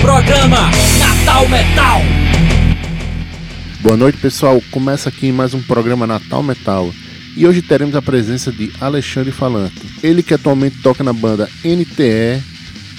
Programa 0.00 0.70
Natal 0.98 1.46
Metal. 1.48 2.00
Boa 3.80 3.96
noite, 3.98 4.16
pessoal. 4.16 4.62
Começa 4.70 5.10
aqui 5.10 5.30
mais 5.30 5.52
um 5.52 5.60
programa 5.60 6.06
Natal 6.06 6.42
Metal. 6.42 6.90
E 7.36 7.46
hoje 7.46 7.60
teremos 7.60 7.94
a 7.94 8.00
presença 8.00 8.50
de 8.50 8.72
Alexandre 8.80 9.30
Falante. 9.30 9.80
Ele 10.02 10.22
que 10.22 10.32
atualmente 10.32 10.78
toca 10.82 11.04
na 11.04 11.12
banda 11.12 11.50
NTE, 11.62 12.42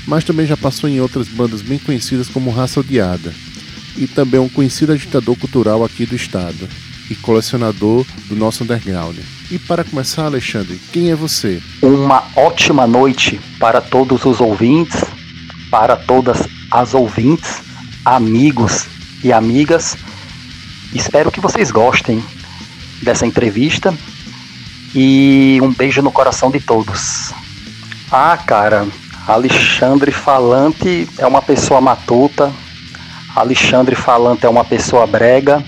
mas 0.06 0.24
também 0.24 0.46
já 0.46 0.56
passou 0.56 0.88
em 0.88 1.02
outras 1.02 1.28
bandas 1.28 1.62
bem 1.62 1.80
conhecidas 1.80 2.30
como 2.30 2.52
Raça 2.52 2.80
Odiada. 2.80 3.34
E 3.98 4.06
também 4.06 4.40
é 4.40 4.44
um 4.44 4.50
conhecido 4.50 4.94
agitador 4.94 5.36
cultural 5.36 5.84
aqui 5.84 6.06
do 6.06 6.16
estado 6.16 6.70
e 7.10 7.16
colecionador 7.16 8.06
do 8.28 8.36
nosso 8.36 8.64
underground. 8.64 9.18
E 9.50 9.58
para 9.58 9.84
começar, 9.84 10.26
Alexandre, 10.26 10.80
quem 10.94 11.10
é 11.10 11.16
você? 11.16 11.62
Uma 11.82 12.24
ótima 12.36 12.86
noite 12.86 13.40
para 13.60 13.82
todos 13.82 14.24
os 14.24 14.40
ouvintes, 14.40 15.04
para 15.72 15.96
todas 15.96 16.48
as 16.70 16.94
ouvintes, 16.94 17.62
amigos 18.04 18.86
e 19.24 19.32
amigas. 19.32 19.98
Espero 20.94 21.32
que 21.32 21.40
vocês 21.40 21.72
gostem 21.72 22.22
dessa 23.02 23.26
entrevista 23.26 23.94
e 24.94 25.58
um 25.64 25.74
beijo 25.74 26.02
no 26.02 26.12
coração 26.12 26.52
de 26.52 26.60
todos. 26.60 27.34
Ah, 28.12 28.38
cara, 28.38 28.86
Alexandre 29.26 30.12
Falante 30.12 31.08
é 31.18 31.26
uma 31.26 31.42
pessoa 31.42 31.80
matuta, 31.80 32.52
Alexandre 33.34 33.96
Falante 33.96 34.46
é 34.46 34.50
uma 34.50 34.66
pessoa 34.66 35.08
brega, 35.08 35.64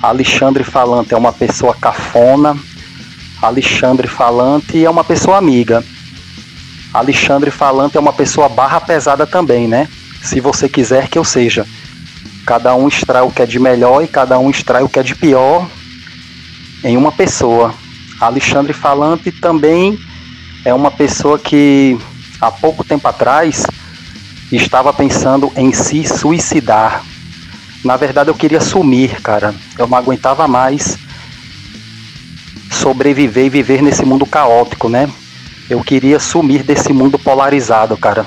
Alexandre 0.00 0.62
Falante 0.62 1.12
é 1.12 1.16
uma 1.16 1.32
pessoa 1.32 1.74
cafona, 1.74 2.56
Alexandre 3.42 4.06
Falante 4.06 4.84
é 4.84 4.88
uma 4.88 5.02
pessoa 5.02 5.36
amiga. 5.36 5.84
Alexandre 6.92 7.50
Falante 7.50 7.96
é 7.96 8.00
uma 8.00 8.12
pessoa 8.12 8.48
barra 8.48 8.80
pesada 8.80 9.26
também, 9.26 9.68
né? 9.68 9.88
Se 10.22 10.40
você 10.40 10.68
quiser 10.68 11.08
que 11.08 11.18
eu 11.18 11.24
seja. 11.24 11.66
Cada 12.46 12.74
um 12.74 12.88
extrai 12.88 13.22
o 13.22 13.30
que 13.30 13.42
é 13.42 13.46
de 13.46 13.58
melhor 13.58 14.02
e 14.02 14.08
cada 14.08 14.38
um 14.38 14.48
extrai 14.48 14.82
o 14.82 14.88
que 14.88 14.98
é 14.98 15.02
de 15.02 15.14
pior 15.14 15.68
em 16.82 16.96
uma 16.96 17.12
pessoa. 17.12 17.74
Alexandre 18.20 18.72
Falante 18.72 19.30
também 19.30 19.98
é 20.64 20.72
uma 20.72 20.90
pessoa 20.90 21.38
que 21.38 21.98
há 22.40 22.50
pouco 22.50 22.82
tempo 22.82 23.06
atrás 23.06 23.64
estava 24.50 24.92
pensando 24.92 25.52
em 25.56 25.72
se 25.72 26.04
suicidar. 26.04 27.04
Na 27.84 27.96
verdade, 27.96 28.30
eu 28.30 28.34
queria 28.34 28.60
sumir, 28.60 29.20
cara. 29.20 29.54
Eu 29.78 29.86
não 29.86 29.98
aguentava 29.98 30.48
mais 30.48 30.98
sobreviver 32.70 33.46
e 33.46 33.50
viver 33.50 33.82
nesse 33.82 34.04
mundo 34.04 34.26
caótico, 34.26 34.88
né? 34.88 35.08
Eu 35.68 35.82
queria 35.82 36.18
sumir 36.18 36.62
desse 36.62 36.92
mundo 36.92 37.18
polarizado, 37.18 37.96
cara. 37.96 38.24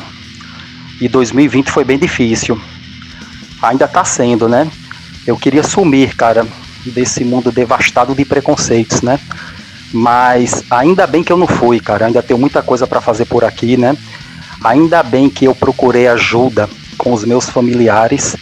E 0.99 1.07
2020 1.07 1.71
foi 1.71 1.83
bem 1.83 1.97
difícil. 1.97 2.59
Ainda 3.61 3.87
tá 3.87 4.03
sendo, 4.03 4.47
né? 4.47 4.69
Eu 5.25 5.37
queria 5.37 5.63
sumir, 5.63 6.15
cara, 6.15 6.45
desse 6.85 7.23
mundo 7.23 7.51
devastado 7.51 8.13
de 8.13 8.25
preconceitos, 8.25 9.01
né? 9.01 9.19
Mas 9.93 10.63
ainda 10.69 11.05
bem 11.05 11.23
que 11.23 11.31
eu 11.31 11.37
não 11.37 11.47
fui, 11.47 11.79
cara. 11.79 12.05
Ainda 12.05 12.21
tenho 12.21 12.39
muita 12.39 12.61
coisa 12.61 12.85
para 12.85 13.01
fazer 13.01 13.25
por 13.25 13.43
aqui, 13.43 13.77
né? 13.77 13.95
Ainda 14.63 15.01
bem 15.01 15.29
que 15.29 15.45
eu 15.45 15.55
procurei 15.55 16.07
ajuda 16.07 16.69
com 16.97 17.13
os 17.13 17.25
meus 17.25 17.49
familiares 17.49 18.35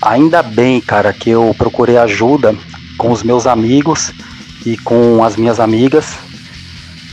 Ainda 0.00 0.44
bem, 0.44 0.80
cara, 0.80 1.12
que 1.12 1.30
eu 1.30 1.52
procurei 1.58 1.96
ajuda 1.96 2.54
com 2.96 3.10
os 3.10 3.24
meus 3.24 3.48
amigos 3.48 4.12
e 4.64 4.76
com 4.78 5.24
as 5.24 5.36
minhas 5.36 5.58
amigas. 5.58 6.14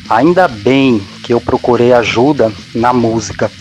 Ainda 0.09 0.47
bem 0.47 1.01
que 1.23 1.33
eu 1.33 1.41
procurei 1.41 1.91
ajuda 1.91 2.51
na 2.73 2.93
música 2.93 3.51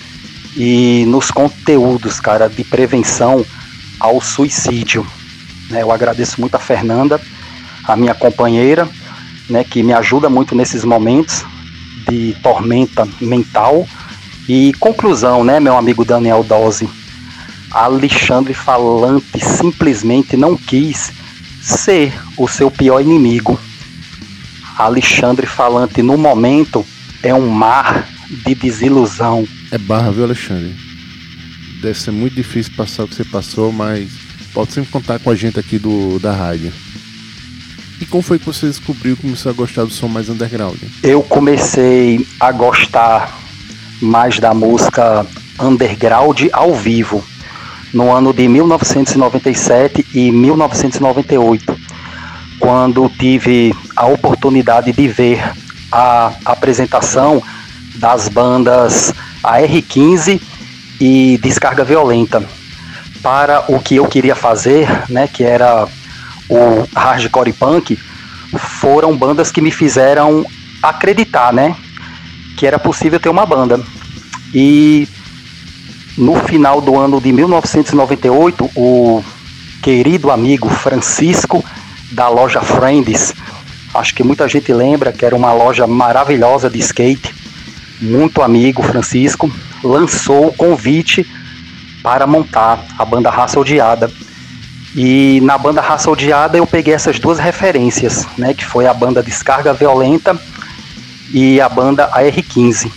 e 0.57 1.05
nos 1.09 1.31
conteúdos, 1.31 2.21
cara, 2.21 2.49
de 2.49 2.63
prevenção 2.63 3.45
ao 3.99 4.21
suicídio. 4.21 5.07
Né? 5.71 5.83
Eu 5.83 5.91
agradeço 5.91 6.41
muito 6.41 6.55
a 6.55 6.59
Fernanda, 6.61 7.21
a 7.85 7.97
minha 7.97 8.15
companheira, 8.15 8.89
né, 9.49 9.65
que 9.65 9.83
me 9.83 9.93
ajuda 9.93 10.29
muito 10.29 10.55
nesses 10.55 10.85
momentos 10.85 11.45
de 12.09 12.37
tormenta 12.43 13.09
mental. 13.21 13.87
E 14.49 14.73
conclusão, 14.75 15.43
né, 15.43 15.59
meu 15.59 15.77
amigo 15.77 16.05
Daniel 16.05 16.45
Dose 16.45 16.89
Alexandre 17.75 18.55
Falante 18.55 19.41
simplesmente 19.41 20.37
não 20.37 20.57
quis 20.57 21.11
ser 21.61 22.15
o 22.37 22.47
seu 22.47 22.71
pior 22.71 23.01
inimigo. 23.01 23.59
Alexandre 24.77 25.47
Falante, 25.47 26.03
no 26.03 26.17
momento, 26.19 26.85
é 27.23 27.35
um 27.35 27.49
mar 27.49 28.09
de 28.45 28.55
desilusão. 28.55 29.47
É 29.71 29.79
barra, 29.79 30.11
viu, 30.11 30.25
Alexandre? 30.25 30.75
Deve 31.81 31.99
ser 31.99 32.11
muito 32.11 32.35
difícil 32.35 32.73
passar 32.77 33.05
o 33.05 33.09
que 33.09 33.15
você 33.15 33.25
passou, 33.25 33.73
mas 33.73 34.11
pode 34.53 34.73
sempre 34.73 34.91
contar 34.91 35.19
com 35.19 35.31
a 35.31 35.35
gente 35.35 35.59
aqui 35.59 35.79
do 35.79 36.19
da 36.19 36.33
rádio. 36.33 36.73
E 38.01 38.07
como 38.07 38.23
foi 38.23 38.39
que 38.39 38.47
você 38.47 38.67
descobriu 38.67 39.15
e 39.15 39.17
começou 39.17 39.51
a 39.51 39.55
gostar 39.55 39.85
do 39.85 39.91
som 39.91 40.09
mais 40.09 40.29
underground? 40.29 40.79
Eu 41.03 41.23
comecei 41.23 42.27
a 42.41 42.51
gostar 42.51 43.39
mais 44.01 44.39
da 44.39 44.53
música 44.53 45.27
underground 45.61 46.43
ao 46.53 46.75
vivo 46.75 47.25
no 47.93 48.11
ano 48.13 48.33
de 48.33 48.49
1997 48.49 50.05
e 50.13 50.33
1998, 50.33 51.77
quando 52.59 53.09
tive 53.09 53.73
a 53.97 54.07
oportunidade 54.07 54.93
de 54.93 55.09
ver 55.09 55.43
a 55.91 56.33
apresentação 56.45 57.43
das 57.97 58.29
bandas 58.29 59.13
AR15 59.43 60.41
e 61.01 61.39
Descarga 61.43 61.85
Violenta 61.85 62.43
para 63.23 63.65
o 63.69 63.79
que 63.81 63.97
eu 63.97 64.07
queria 64.07 64.35
fazer, 64.35 64.89
né, 65.09 65.27
que 65.27 65.43
era 65.43 65.87
o 66.49 66.87
hardcore 66.95 67.53
punk, 67.53 67.99
foram 68.59 69.17
bandas 69.17 69.51
que 69.51 69.61
me 69.61 69.71
fizeram 69.71 70.45
acreditar, 70.83 71.53
né, 71.53 71.75
que 72.57 72.67
era 72.67 72.79
possível 72.79 73.19
ter 73.19 73.29
uma 73.29 73.47
banda. 73.47 73.81
E 74.53 75.09
no 76.19 76.35
final 76.37 76.81
do 76.81 76.99
ano 76.99 77.21
de 77.21 77.33
1998, 77.33 78.71
o 78.77 79.25
querido 79.83 80.31
amigo 80.31 80.69
Francisco 80.69 81.65
da 82.13 82.29
loja 82.29 82.61
Friends, 82.61 83.35
acho 83.95 84.15
que 84.15 84.23
muita 84.23 84.49
gente 84.49 84.73
lembra 84.73 85.13
que 85.13 85.25
era 85.25 85.37
uma 85.37 85.53
loja 85.53 85.87
maravilhosa 85.87 86.69
de 86.69 86.79
skate, 86.81 87.35
muito 88.01 88.43
amigo 88.43 88.83
Francisco, 88.83 89.51
lançou 89.83 90.49
o 90.49 90.53
convite 90.53 91.27
para 92.03 92.27
montar 92.27 92.85
a 92.99 93.05
banda 93.05 93.31
Raça 93.31 93.59
Odiada. 93.59 94.11
E 94.95 95.41
na 95.43 95.57
banda 95.57 95.81
Raça 95.81 96.11
Odiada 96.11 96.59
eu 96.59 96.67
peguei 96.67 96.95
essas 96.95 97.19
duas 97.19 97.39
referências, 97.39 98.27
né, 98.37 98.53
que 98.53 98.65
foi 98.65 98.87
a 98.87 98.95
banda 98.95 99.23
Descarga 99.23 99.73
Violenta 99.73 100.39
e 101.33 101.61
a 101.61 101.69
banda 101.69 102.11
AR15. 102.11 102.91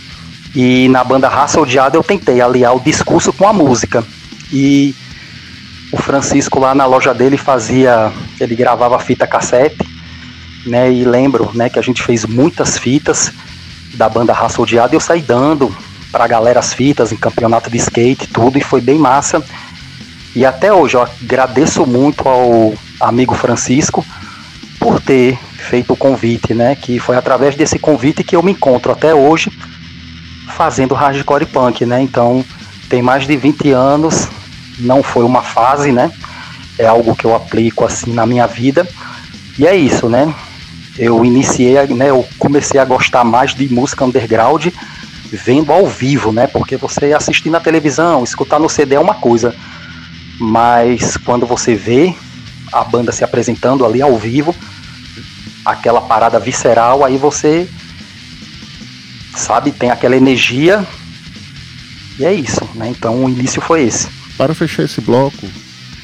E 0.55 0.89
na 0.89 1.03
banda 1.03 1.27
Raça 1.27 1.59
Odiada 1.59 1.97
eu 1.97 2.03
tentei 2.03 2.41
aliar 2.41 2.75
o 2.75 2.79
discurso 2.79 3.31
com 3.31 3.47
a 3.47 3.53
música. 3.53 4.03
E 4.51 4.95
o 5.91 5.97
Francisco 5.97 6.59
lá 6.59 6.75
na 6.75 6.85
loja 6.85 7.13
dele 7.13 7.37
fazia, 7.37 8.11
ele 8.39 8.55
gravava 8.55 8.99
fita 8.99 9.25
cassete, 9.25 9.77
né? 10.67 10.91
E 10.91 11.03
lembro, 11.03 11.51
né, 11.53 11.69
que 11.69 11.79
a 11.79 11.81
gente 11.81 12.03
fez 12.03 12.25
muitas 12.25 12.77
fitas 12.77 13.31
da 13.93 14.07
banda 14.07 14.33
Raça 14.33 14.61
Odiada 14.61 14.93
e 14.93 14.97
eu 14.97 14.99
saí 14.99 15.21
dando 15.21 15.75
pra 16.11 16.27
galera 16.27 16.59
as 16.59 16.73
fitas 16.73 17.11
em 17.11 17.15
campeonato 17.15 17.69
de 17.69 17.77
skate, 17.77 18.27
tudo, 18.27 18.57
e 18.57 18.61
foi 18.61 18.81
bem 18.81 18.97
massa. 18.97 19.43
E 20.35 20.45
até 20.45 20.71
hoje 20.71 20.95
eu 20.95 21.01
agradeço 21.01 21.85
muito 21.85 22.27
ao 22.27 22.73
amigo 22.99 23.33
Francisco 23.33 24.05
por 24.79 25.01
ter 25.01 25.37
feito 25.57 25.93
o 25.93 25.97
convite, 25.97 26.53
né? 26.53 26.75
Que 26.75 26.99
foi 26.99 27.17
através 27.17 27.55
desse 27.55 27.79
convite 27.79 28.23
que 28.23 28.35
eu 28.35 28.43
me 28.43 28.51
encontro 28.51 28.91
até 28.91 29.13
hoje 29.13 29.51
fazendo 30.55 30.95
hardcore 30.95 31.45
punk, 31.45 31.85
né? 31.85 32.01
Então 32.01 32.43
tem 32.89 33.01
mais 33.01 33.27
de 33.27 33.35
20 33.35 33.71
anos, 33.71 34.27
não 34.79 35.03
foi 35.03 35.23
uma 35.23 35.41
fase, 35.41 35.91
né? 35.91 36.11
É 36.77 36.85
algo 36.85 37.15
que 37.15 37.25
eu 37.25 37.35
aplico 37.35 37.83
assim 37.83 38.13
na 38.13 38.25
minha 38.25 38.47
vida. 38.47 38.87
E 39.57 39.65
é 39.65 39.75
isso, 39.75 40.07
né? 40.07 40.33
Eu 40.97 41.23
iniciei, 41.23 41.75
né, 41.87 42.09
eu 42.09 42.27
comecei 42.39 42.79
a 42.79 42.85
gostar 42.85 43.23
mais 43.23 43.53
de 43.53 43.71
música 43.71 44.03
underground 44.03 44.67
vendo 45.31 45.71
ao 45.71 45.85
vivo, 45.85 46.31
né? 46.31 46.47
Porque 46.47 46.77
você 46.77 47.13
assistir 47.13 47.49
na 47.49 47.59
televisão, 47.59 48.23
escutar 48.23 48.59
no 48.59 48.69
CD 48.69 48.95
é 48.95 48.99
uma 48.99 49.15
coisa, 49.15 49.53
mas 50.39 51.17
quando 51.17 51.45
você 51.45 51.75
vê 51.75 52.15
a 52.71 52.83
banda 52.83 53.11
se 53.11 53.23
apresentando 53.23 53.85
ali 53.85 54.01
ao 54.01 54.17
vivo, 54.17 54.55
aquela 55.65 56.01
parada 56.01 56.39
visceral, 56.39 57.03
aí 57.03 57.17
você 57.17 57.67
sabe? 59.35 59.71
Tem 59.71 59.91
aquela 59.91 60.15
energia. 60.15 60.85
E 62.19 62.25
é 62.25 62.33
isso, 62.33 62.67
né? 62.73 62.89
Então 62.89 63.23
o 63.23 63.29
início 63.29 63.61
foi 63.61 63.83
esse. 63.83 64.07
Para 64.37 64.53
fechar 64.53 64.83
esse 64.83 65.01
bloco, 65.01 65.47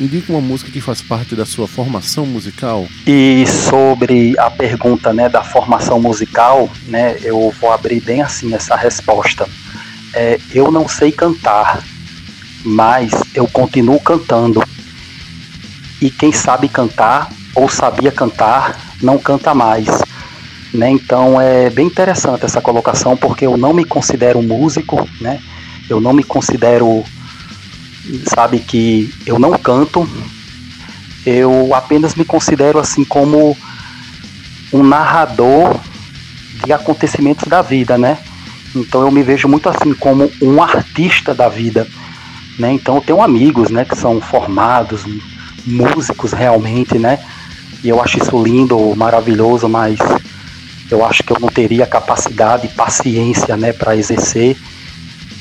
indique 0.03 0.31
uma 0.31 0.41
música 0.41 0.71
que 0.71 0.81
faz 0.81 1.01
parte 1.01 1.35
da 1.35 1.45
sua 1.45 1.67
formação 1.67 2.25
musical. 2.25 2.88
E 3.07 3.45
sobre 3.47 4.38
a 4.38 4.51
pergunta, 4.51 5.13
né, 5.13 5.29
da 5.29 5.44
formação 5.44 6.00
musical, 6.00 6.69
né, 6.88 7.17
eu 7.21 7.53
vou 7.59 7.71
abrir 7.71 8.01
bem 8.01 8.21
assim 8.21 8.53
essa 8.53 8.75
resposta. 8.75 9.47
É, 10.13 10.39
eu 10.53 10.71
não 10.71 10.88
sei 10.88 11.11
cantar, 11.11 11.83
mas 12.63 13.11
eu 13.33 13.47
continuo 13.47 14.00
cantando. 14.00 14.63
E 16.01 16.09
quem 16.09 16.31
sabe 16.31 16.67
cantar 16.67 17.29
ou 17.55 17.69
sabia 17.69 18.11
cantar 18.11 18.79
não 19.01 19.17
canta 19.17 19.53
mais. 19.53 19.88
Né? 20.73 20.89
Então 20.89 21.39
é 21.39 21.69
bem 21.69 21.85
interessante 21.85 22.45
essa 22.45 22.59
colocação 22.59 23.15
porque 23.15 23.45
eu 23.45 23.57
não 23.57 23.73
me 23.73 23.85
considero 23.85 24.41
músico, 24.41 25.07
né? 25.21 25.39
Eu 25.89 26.00
não 26.00 26.13
me 26.13 26.23
considero, 26.23 27.03
sabe 28.33 28.59
que 28.59 29.13
eu 29.25 29.39
não 29.39 29.51
canto. 29.57 30.07
Eu 31.25 31.73
apenas 31.73 32.15
me 32.15 32.25
considero 32.25 32.79
assim 32.79 33.03
como 33.03 33.57
um 34.71 34.83
narrador 34.83 35.79
de 36.65 36.73
acontecimentos 36.73 37.47
da 37.47 37.61
vida, 37.61 37.97
né? 37.97 38.17
Então 38.75 39.01
eu 39.01 39.11
me 39.11 39.21
vejo 39.21 39.47
muito 39.47 39.69
assim 39.69 39.94
como 39.94 40.29
um 40.41 40.61
artista 40.61 41.33
da 41.33 41.47
vida, 41.47 41.88
né? 42.57 42.73
Então 42.73 42.95
eu 42.95 43.01
tenho 43.01 43.21
amigos, 43.21 43.69
né, 43.69 43.85
que 43.85 43.95
são 43.95 44.19
formados, 44.19 45.03
músicos 45.65 46.33
realmente, 46.33 46.97
né? 46.97 47.19
E 47.83 47.89
eu 47.89 48.01
acho 48.01 48.17
isso 48.17 48.41
lindo, 48.41 48.95
maravilhoso, 48.95 49.69
mas 49.69 50.00
eu 50.89 51.05
acho 51.05 51.23
que 51.23 51.31
eu 51.31 51.39
não 51.39 51.50
teria 51.50 51.85
capacidade 51.85 52.67
e 52.67 52.69
paciência, 52.69 53.55
né, 53.57 53.73
para 53.73 53.95
exercer 53.95 54.57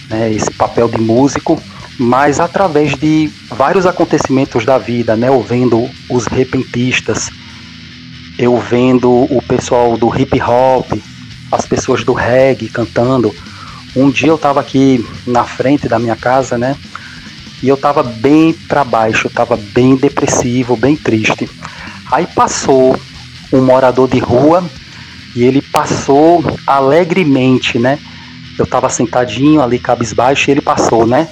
né, 0.08 0.32
esse 0.32 0.50
papel 0.50 0.88
de 0.88 0.98
músico, 0.98 1.60
mas 2.02 2.40
através 2.40 2.96
de 2.96 3.30
vários 3.48 3.86
acontecimentos 3.86 4.64
da 4.64 4.76
vida, 4.76 5.16
né, 5.16 5.28
eu 5.28 5.40
vendo 5.40 5.88
os 6.10 6.26
repentistas, 6.26 7.30
eu 8.36 8.58
vendo 8.58 9.08
o 9.08 9.40
pessoal 9.46 9.96
do 9.96 10.12
hip 10.18 10.40
hop, 10.42 10.90
as 11.50 11.64
pessoas 11.64 12.02
do 12.02 12.12
reggae 12.12 12.68
cantando. 12.68 13.32
Um 13.94 14.10
dia 14.10 14.30
eu 14.30 14.34
estava 14.34 14.60
aqui 14.60 15.06
na 15.24 15.44
frente 15.44 15.86
da 15.86 15.98
minha 15.98 16.16
casa, 16.16 16.58
né? 16.58 16.74
E 17.62 17.68
eu 17.68 17.76
estava 17.76 18.02
bem 18.02 18.52
para 18.52 18.82
baixo, 18.82 19.28
estava 19.28 19.56
bem 19.56 19.94
depressivo, 19.94 20.76
bem 20.76 20.96
triste. 20.96 21.48
Aí 22.10 22.26
passou 22.26 22.98
um 23.52 23.62
morador 23.62 24.08
de 24.08 24.18
rua 24.18 24.64
e 25.36 25.44
ele 25.44 25.62
passou 25.62 26.42
alegremente, 26.66 27.78
né? 27.78 27.98
Eu 28.58 28.64
estava 28.64 28.88
sentadinho 28.88 29.62
ali, 29.62 29.78
cabisbaixo, 29.78 30.50
e 30.50 30.52
ele 30.52 30.60
passou, 30.60 31.06
né? 31.06 31.28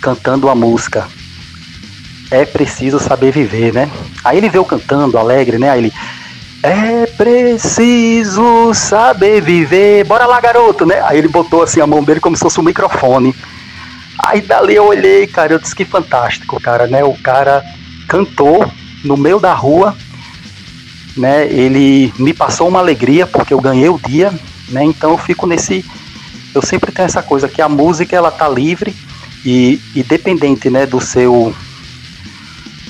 Cantando 0.00 0.48
a 0.48 0.54
música. 0.54 1.06
É 2.30 2.44
preciso 2.44 2.98
saber 2.98 3.32
viver, 3.32 3.72
né? 3.72 3.90
Aí 4.24 4.36
ele 4.38 4.50
veio 4.50 4.64
cantando, 4.64 5.16
alegre, 5.16 5.58
né? 5.58 5.70
Aí 5.70 5.80
ele. 5.80 5.92
É 6.62 7.06
preciso 7.06 8.74
saber 8.74 9.40
viver. 9.40 10.04
Bora 10.04 10.26
lá, 10.26 10.40
garoto, 10.40 10.84
né? 10.84 11.00
Aí 11.04 11.18
ele 11.18 11.28
botou 11.28 11.62
assim 11.62 11.80
a 11.80 11.86
mão 11.86 12.02
dele 12.02 12.20
como 12.20 12.36
se 12.36 12.42
fosse 12.42 12.60
um 12.60 12.64
microfone. 12.64 13.34
Aí 14.26 14.40
dali 14.40 14.74
eu 14.74 14.86
olhei, 14.86 15.26
cara, 15.26 15.52
eu 15.52 15.58
disse 15.58 15.74
que 15.74 15.84
fantástico, 15.84 16.60
cara, 16.60 16.86
né? 16.88 17.04
O 17.04 17.16
cara 17.18 17.64
cantou 18.08 18.70
no 19.04 19.16
meio 19.16 19.38
da 19.38 19.54
rua, 19.54 19.96
né? 21.16 21.46
Ele 21.46 22.12
me 22.18 22.34
passou 22.34 22.68
uma 22.68 22.80
alegria 22.80 23.26
porque 23.26 23.54
eu 23.54 23.60
ganhei 23.60 23.88
o 23.88 24.00
dia, 24.04 24.32
né? 24.68 24.82
Então 24.84 25.12
eu 25.12 25.18
fico 25.18 25.46
nesse 25.46 25.84
eu 26.54 26.62
sempre 26.62 26.90
tenho 26.90 27.06
essa 27.06 27.22
coisa 27.22 27.48
que 27.48 27.62
a 27.62 27.68
música 27.68 28.16
ela 28.16 28.30
tá 28.30 28.48
livre 28.48 28.94
e, 29.48 29.80
e 29.94 30.02
dependente, 30.02 30.68
né, 30.68 30.84
do 30.84 31.00
seu 31.00 31.54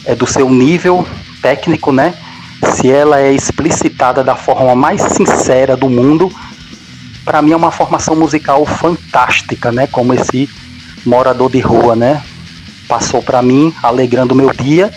é 0.04 0.12
do 0.12 0.26
seu 0.26 0.50
nível 0.50 1.06
técnico, 1.40 1.92
né? 1.92 2.14
Se 2.74 2.90
ela 2.90 3.20
é 3.20 3.32
explicitada 3.32 4.24
da 4.24 4.34
forma 4.34 4.74
mais 4.74 5.00
sincera 5.02 5.76
do 5.76 5.88
mundo, 5.88 6.32
para 7.24 7.40
mim 7.42 7.52
é 7.52 7.56
uma 7.56 7.70
formação 7.70 8.16
musical 8.16 8.66
fantástica, 8.66 9.70
né? 9.70 9.86
Como 9.86 10.12
esse 10.12 10.50
morador 11.06 11.48
de 11.48 11.60
rua, 11.60 11.94
né? 11.94 12.20
Passou 12.88 13.22
para 13.22 13.40
mim, 13.40 13.72
alegrando 13.80 14.34
meu 14.34 14.52
dia 14.52 14.92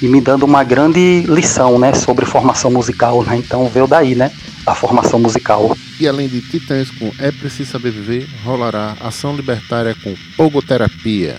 e 0.00 0.08
me 0.08 0.22
dando 0.22 0.44
uma 0.44 0.64
grande 0.64 1.24
lição, 1.28 1.78
né, 1.78 1.92
sobre 1.92 2.24
formação 2.24 2.70
musical, 2.70 3.22
né? 3.24 3.36
Então 3.36 3.68
veio 3.68 3.86
daí, 3.86 4.14
né, 4.14 4.30
a 4.64 4.74
formação 4.74 5.18
musical. 5.18 5.76
E 5.98 6.08
além 6.08 6.28
de 6.28 6.40
Titãs 6.40 6.90
com 6.90 7.12
É 7.18 7.30
Preciso 7.30 7.72
Saber 7.72 7.92
Viver, 7.92 8.28
rolará 8.42 8.96
Ação 9.00 9.36
Libertária 9.36 9.94
com 10.02 10.14
Pogoterapia. 10.36 11.38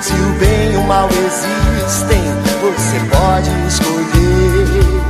Se 0.00 0.14
o 0.14 0.32
bem 0.38 0.72
e 0.72 0.76
o 0.76 0.82
mal 0.84 1.08
existem, 1.10 2.22
você 2.62 2.98
pode 3.10 3.50
escolher. 3.68 5.00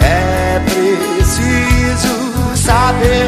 É 0.00 0.60
preciso 0.64 2.14
saber 2.56 3.27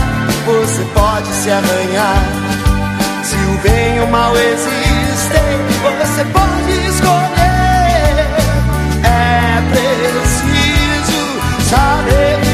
você 0.45 0.83
pode 0.93 1.27
se 1.27 1.49
arranhar. 1.51 2.23
Se 3.23 3.35
o 3.35 3.57
bem 3.63 3.97
e 3.97 3.99
o 4.01 4.07
mal 4.07 4.35
existem, 4.35 5.57
você 5.81 6.25
pode 6.25 6.71
escolher. 6.87 8.27
É 9.03 9.61
preciso 9.71 11.21
saber 11.69 12.50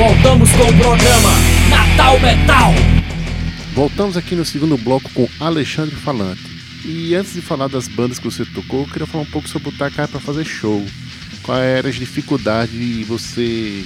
Voltamos 0.00 0.50
com 0.52 0.62
o 0.62 0.78
programa 0.78 1.30
Natal 1.68 2.18
Metal. 2.20 2.72
Voltamos 3.74 4.16
aqui 4.16 4.34
no 4.34 4.46
segundo 4.46 4.78
bloco 4.78 5.10
com 5.12 5.28
Alexandre 5.38 5.94
Falante. 5.94 6.40
E 6.86 7.14
antes 7.14 7.34
de 7.34 7.42
falar 7.42 7.68
das 7.68 7.86
bandas 7.86 8.18
que 8.18 8.24
você 8.24 8.46
tocou, 8.46 8.80
eu 8.80 8.86
queria 8.86 9.06
falar 9.06 9.24
um 9.24 9.30
pouco 9.30 9.46
sobre 9.46 9.68
o 9.68 9.72
Takai 9.72 10.08
para 10.08 10.18
fazer 10.18 10.46
show. 10.46 10.82
Quais 11.42 11.62
eram 11.62 11.90
as 11.90 11.96
dificuldades 11.96 12.72
de 12.72 13.04
você 13.04 13.84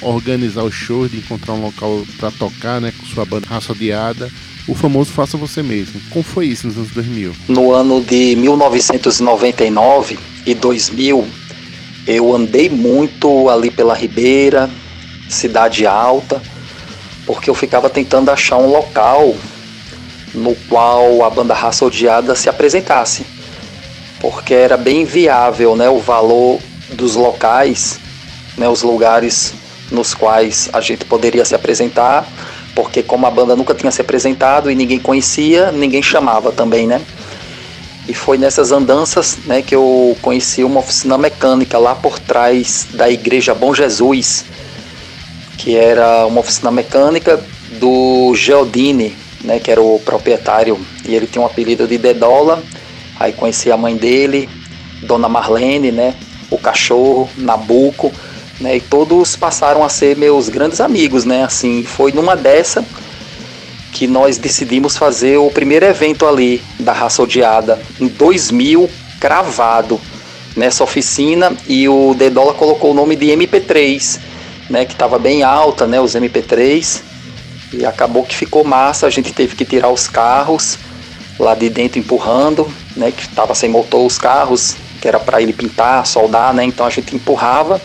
organizar 0.00 0.62
o 0.62 0.70
show, 0.70 1.08
de 1.08 1.16
encontrar 1.16 1.54
um 1.54 1.62
local 1.62 2.06
para 2.18 2.30
tocar, 2.30 2.80
né, 2.80 2.92
com 2.96 3.04
sua 3.04 3.24
banda 3.24 3.48
raça 3.48 3.72
odiada, 3.72 4.30
o 4.68 4.76
famoso 4.76 5.10
faça 5.10 5.36
você 5.36 5.60
mesmo. 5.60 6.00
Como 6.08 6.24
foi 6.24 6.46
isso 6.46 6.68
nos 6.68 6.76
anos 6.76 6.92
2000? 6.92 7.34
No 7.48 7.72
ano 7.72 8.00
de 8.00 8.36
1999 8.36 10.20
e 10.46 10.54
2000, 10.54 11.26
eu 12.06 12.32
andei 12.32 12.68
muito 12.68 13.50
ali 13.50 13.72
pela 13.72 13.92
Ribeira, 13.92 14.70
Cidade 15.28 15.86
Alta, 15.86 16.40
porque 17.26 17.50
eu 17.50 17.54
ficava 17.54 17.90
tentando 17.90 18.30
achar 18.30 18.56
um 18.56 18.70
local 18.70 19.34
no 20.34 20.54
qual 20.68 21.24
a 21.24 21.30
banda 21.30 21.54
Raça 21.54 21.84
Odiada 21.84 22.34
se 22.34 22.48
apresentasse, 22.48 23.26
porque 24.20 24.54
era 24.54 24.76
bem 24.76 25.04
viável, 25.04 25.74
né, 25.74 25.88
o 25.88 25.98
valor 25.98 26.60
dos 26.92 27.16
locais, 27.16 27.98
né, 28.56 28.68
os 28.68 28.82
lugares 28.82 29.54
nos 29.90 30.14
quais 30.14 30.68
a 30.72 30.80
gente 30.80 31.04
poderia 31.04 31.44
se 31.44 31.54
apresentar, 31.54 32.26
porque 32.74 33.02
como 33.02 33.26
a 33.26 33.30
banda 33.30 33.56
nunca 33.56 33.74
tinha 33.74 33.90
se 33.90 34.00
apresentado 34.00 34.70
e 34.70 34.74
ninguém 34.74 34.98
conhecia, 34.98 35.72
ninguém 35.72 36.02
chamava 36.02 36.52
também, 36.52 36.86
né? 36.86 37.00
E 38.08 38.14
foi 38.14 38.38
nessas 38.38 38.70
andanças 38.70 39.38
né, 39.46 39.62
que 39.62 39.74
eu 39.74 40.16
conheci 40.22 40.62
uma 40.62 40.80
oficina 40.80 41.18
mecânica 41.18 41.78
lá 41.78 41.94
por 41.94 42.18
trás 42.18 42.86
da 42.92 43.10
Igreja 43.10 43.54
Bom 43.54 43.74
Jesus, 43.74 44.44
que 45.56 45.76
era 45.76 46.26
uma 46.26 46.40
oficina 46.40 46.70
mecânica 46.70 47.42
do 47.80 48.34
Geodine, 48.34 49.16
né, 49.42 49.58
que 49.58 49.70
era 49.70 49.80
o 49.80 50.00
proprietário, 50.04 50.78
e 51.06 51.14
ele 51.14 51.26
tinha 51.26 51.42
um 51.42 51.46
apelido 51.46 51.86
de 51.86 51.98
Dedola. 51.98 52.62
Aí 53.18 53.32
conheci 53.32 53.70
a 53.70 53.76
mãe 53.76 53.96
dele, 53.96 54.48
Dona 55.02 55.28
Marlene, 55.28 55.90
né, 55.90 56.14
o 56.50 56.58
cachorro, 56.58 57.28
Nabuco, 57.36 58.12
né, 58.60 58.76
e 58.76 58.80
todos 58.80 59.36
passaram 59.36 59.82
a 59.82 59.88
ser 59.88 60.16
meus 60.16 60.48
grandes 60.48 60.80
amigos, 60.80 61.24
né, 61.24 61.44
assim, 61.44 61.82
foi 61.82 62.12
numa 62.12 62.36
dessa 62.36 62.84
que 63.92 64.06
nós 64.06 64.36
decidimos 64.36 64.96
fazer 64.96 65.38
o 65.38 65.50
primeiro 65.50 65.86
evento 65.86 66.26
ali 66.26 66.62
da 66.78 66.92
Raça 66.92 67.22
Odiada, 67.22 67.80
em 67.98 68.08
2000, 68.08 68.90
cravado, 69.18 69.98
nessa 70.54 70.84
oficina, 70.84 71.56
e 71.66 71.88
o 71.88 72.14
Dedola 72.14 72.52
colocou 72.52 72.90
o 72.90 72.94
nome 72.94 73.16
de 73.16 73.26
MP3, 73.26 74.18
né, 74.68 74.84
que 74.84 74.92
estava 74.92 75.18
bem 75.18 75.42
alta, 75.42 75.86
né, 75.86 76.00
os 76.00 76.14
MP3, 76.14 77.02
e 77.72 77.84
acabou 77.84 78.24
que 78.24 78.34
ficou 78.34 78.64
massa, 78.64 79.06
a 79.06 79.10
gente 79.10 79.32
teve 79.32 79.54
que 79.54 79.64
tirar 79.64 79.90
os 79.90 80.08
carros 80.08 80.78
lá 81.38 81.54
de 81.54 81.68
dentro 81.68 81.98
empurrando, 81.98 82.70
né, 82.96 83.10
que 83.10 83.22
estava 83.22 83.54
sem 83.54 83.68
motor 83.68 84.04
os 84.04 84.18
carros, 84.18 84.76
que 85.00 85.08
era 85.08 85.20
para 85.20 85.40
ele 85.40 85.52
pintar, 85.52 86.06
soldar, 86.06 86.52
né? 86.52 86.64
Então 86.64 86.84
a 86.86 86.90
gente 86.90 87.14
empurrava, 87.14 87.80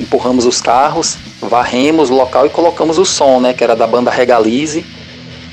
empurramos 0.00 0.44
os 0.44 0.60
carros, 0.60 1.16
varremos 1.40 2.10
o 2.10 2.14
local 2.14 2.46
e 2.46 2.50
colocamos 2.50 2.98
o 2.98 3.04
som, 3.04 3.40
né? 3.40 3.52
Que 3.52 3.62
era 3.62 3.76
da 3.76 3.86
banda 3.86 4.10
Regalize, 4.10 4.84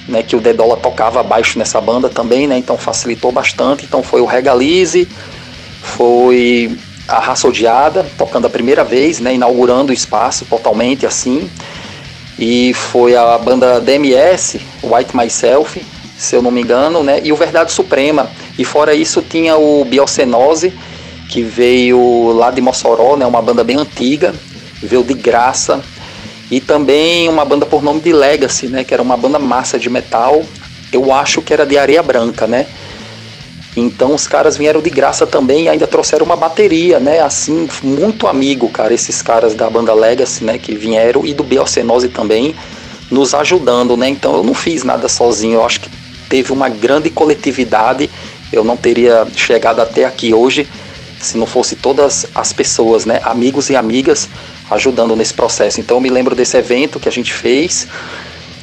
né? 0.07 0.23
Que 0.23 0.35
o 0.35 0.41
Dedola 0.41 0.77
tocava 0.77 1.21
baixo 1.21 1.59
nessa 1.59 1.79
banda 1.79 2.09
também, 2.09 2.47
né? 2.47 2.57
Então 2.57 2.77
facilitou 2.77 3.31
bastante. 3.31 3.85
Então 3.85 4.01
foi 4.01 4.21
o 4.21 4.25
Regalize, 4.25 5.07
foi 5.81 6.75
a 7.07 7.19
Raça 7.19 7.47
Odiada, 7.47 8.05
tocando 8.17 8.47
a 8.47 8.49
primeira 8.49 8.83
vez, 8.83 9.19
né? 9.19 9.33
Inaugurando 9.33 9.91
o 9.91 9.93
espaço 9.93 10.45
totalmente 10.45 11.05
assim. 11.05 11.49
E 12.39 12.73
foi 12.73 13.15
a 13.15 13.37
banda 13.37 13.79
DMS, 13.79 14.59
White 14.81 15.15
Myself, 15.15 15.85
se 16.17 16.35
eu 16.35 16.41
não 16.41 16.51
me 16.51 16.61
engano, 16.61 17.03
né? 17.03 17.19
E 17.23 17.31
o 17.31 17.35
Verdade 17.35 17.71
Suprema. 17.71 18.29
E 18.57 18.63
fora 18.65 18.93
isso 18.93 19.21
tinha 19.21 19.57
o 19.57 19.85
Biocenose, 19.85 20.73
que 21.29 21.41
veio 21.41 22.31
lá 22.31 22.51
de 22.51 22.61
Mossoró, 22.61 23.15
né? 23.17 23.25
Uma 23.25 23.41
banda 23.41 23.63
bem 23.63 23.77
antiga, 23.77 24.33
veio 24.81 25.03
de 25.03 25.13
graça. 25.13 25.81
E 26.49 26.59
também 26.59 27.27
uma 27.27 27.43
banda 27.43 27.65
por 27.65 27.81
nome 27.81 27.99
de 27.99 28.13
Legacy, 28.13 28.67
né? 28.67 28.83
Que 28.83 28.93
era 28.93 29.03
uma 29.03 29.17
banda 29.17 29.39
massa 29.39 29.77
de 29.77 29.89
metal. 29.89 30.43
Eu 30.91 31.11
acho 31.11 31.41
que 31.41 31.53
era 31.53 31.65
de 31.65 31.77
areia 31.77 32.03
branca, 32.03 32.47
né? 32.47 32.67
Então 33.75 34.13
os 34.13 34.27
caras 34.27 34.55
vieram 34.55 34.81
de 34.81 34.89
graça 34.89 35.25
também 35.25 35.65
e 35.65 35.69
ainda 35.69 35.87
trouxeram 35.87 36.25
uma 36.25 36.35
bateria, 36.35 36.99
né? 36.99 37.19
Assim, 37.21 37.67
muito 37.81 38.27
amigo, 38.27 38.69
cara, 38.69 38.93
esses 38.93 39.21
caras 39.21 39.55
da 39.55 39.69
banda 39.69 39.93
Legacy, 39.93 40.43
né? 40.43 40.57
Que 40.57 40.75
vieram 40.75 41.25
e 41.25 41.33
do 41.33 41.43
Biocenose 41.43 42.09
também, 42.09 42.55
nos 43.09 43.33
ajudando, 43.33 43.97
né? 43.97 44.09
Então 44.09 44.35
eu 44.35 44.43
não 44.43 44.53
fiz 44.53 44.83
nada 44.83 45.09
sozinho, 45.09 45.55
eu 45.55 45.65
acho 45.65 45.79
que 45.79 45.89
teve 46.29 46.51
uma 46.53 46.69
grande 46.69 47.09
coletividade. 47.09 48.09
Eu 48.51 48.63
não 48.63 48.77
teria 48.77 49.25
chegado 49.35 49.81
até 49.81 50.05
aqui 50.05 50.33
hoje 50.33 50.67
se 51.19 51.37
não 51.37 51.45
fosse 51.45 51.75
todas 51.75 52.27
as 52.35 52.51
pessoas, 52.51 53.05
né, 53.05 53.19
amigos 53.23 53.69
e 53.69 53.75
amigas 53.75 54.27
ajudando 54.69 55.15
nesse 55.15 55.33
processo. 55.33 55.79
Então 55.79 55.97
eu 55.97 56.01
me 56.01 56.09
lembro 56.09 56.35
desse 56.35 56.57
evento 56.57 56.99
que 56.99 57.07
a 57.07 57.11
gente 57.11 57.33
fez 57.33 57.87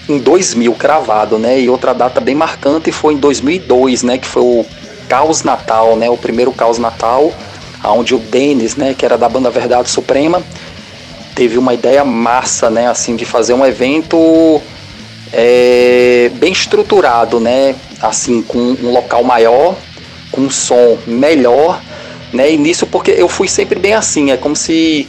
em 0.09 0.19
2000 0.19 0.75
cravado, 0.75 1.39
né? 1.39 1.61
E 1.61 1.69
outra 1.69 1.95
data 1.95 2.21
bem 2.21 2.35
marcante 2.35 2.93
foi 2.93 3.15
em 3.15 3.17
2002, 3.17 4.03
né, 4.03 4.19
que 4.19 4.27
foi 4.27 4.43
o 4.43 4.67
Caos 5.11 5.43
Natal, 5.43 5.97
né, 5.97 6.09
o 6.09 6.17
primeiro 6.17 6.53
Caos 6.53 6.79
Natal, 6.79 7.35
onde 7.85 8.15
o 8.15 8.19
Denis, 8.19 8.77
né, 8.77 8.95
que 8.97 9.05
era 9.05 9.19
da 9.19 9.29
banda 9.29 9.51
Verdade 9.51 9.91
Suprema, 9.91 10.41
teve 11.35 11.59
uma 11.59 11.75
ideia 11.75 12.05
massa, 12.05 12.71
né, 12.71 12.89
assim, 12.89 13.17
de 13.17 13.25
fazer 13.25 13.53
um 13.53 13.67
evento 13.67 14.63
é, 15.33 16.31
bem 16.35 16.53
estruturado, 16.53 17.41
né? 17.41 17.75
Assim, 18.01 18.43
com 18.43 18.59
um 18.59 18.93
local 18.93 19.23
maior, 19.23 19.77
com 20.31 20.43
um 20.43 20.51
som 20.51 20.99
melhor, 21.07 21.81
né? 22.33 22.53
E 22.53 22.57
nisso 22.57 22.87
porque 22.87 23.11
eu 23.11 23.29
fui 23.29 23.49
sempre 23.49 23.79
bem 23.79 23.95
assim, 23.95 24.31
é 24.31 24.37
como 24.37 24.57
se 24.57 25.09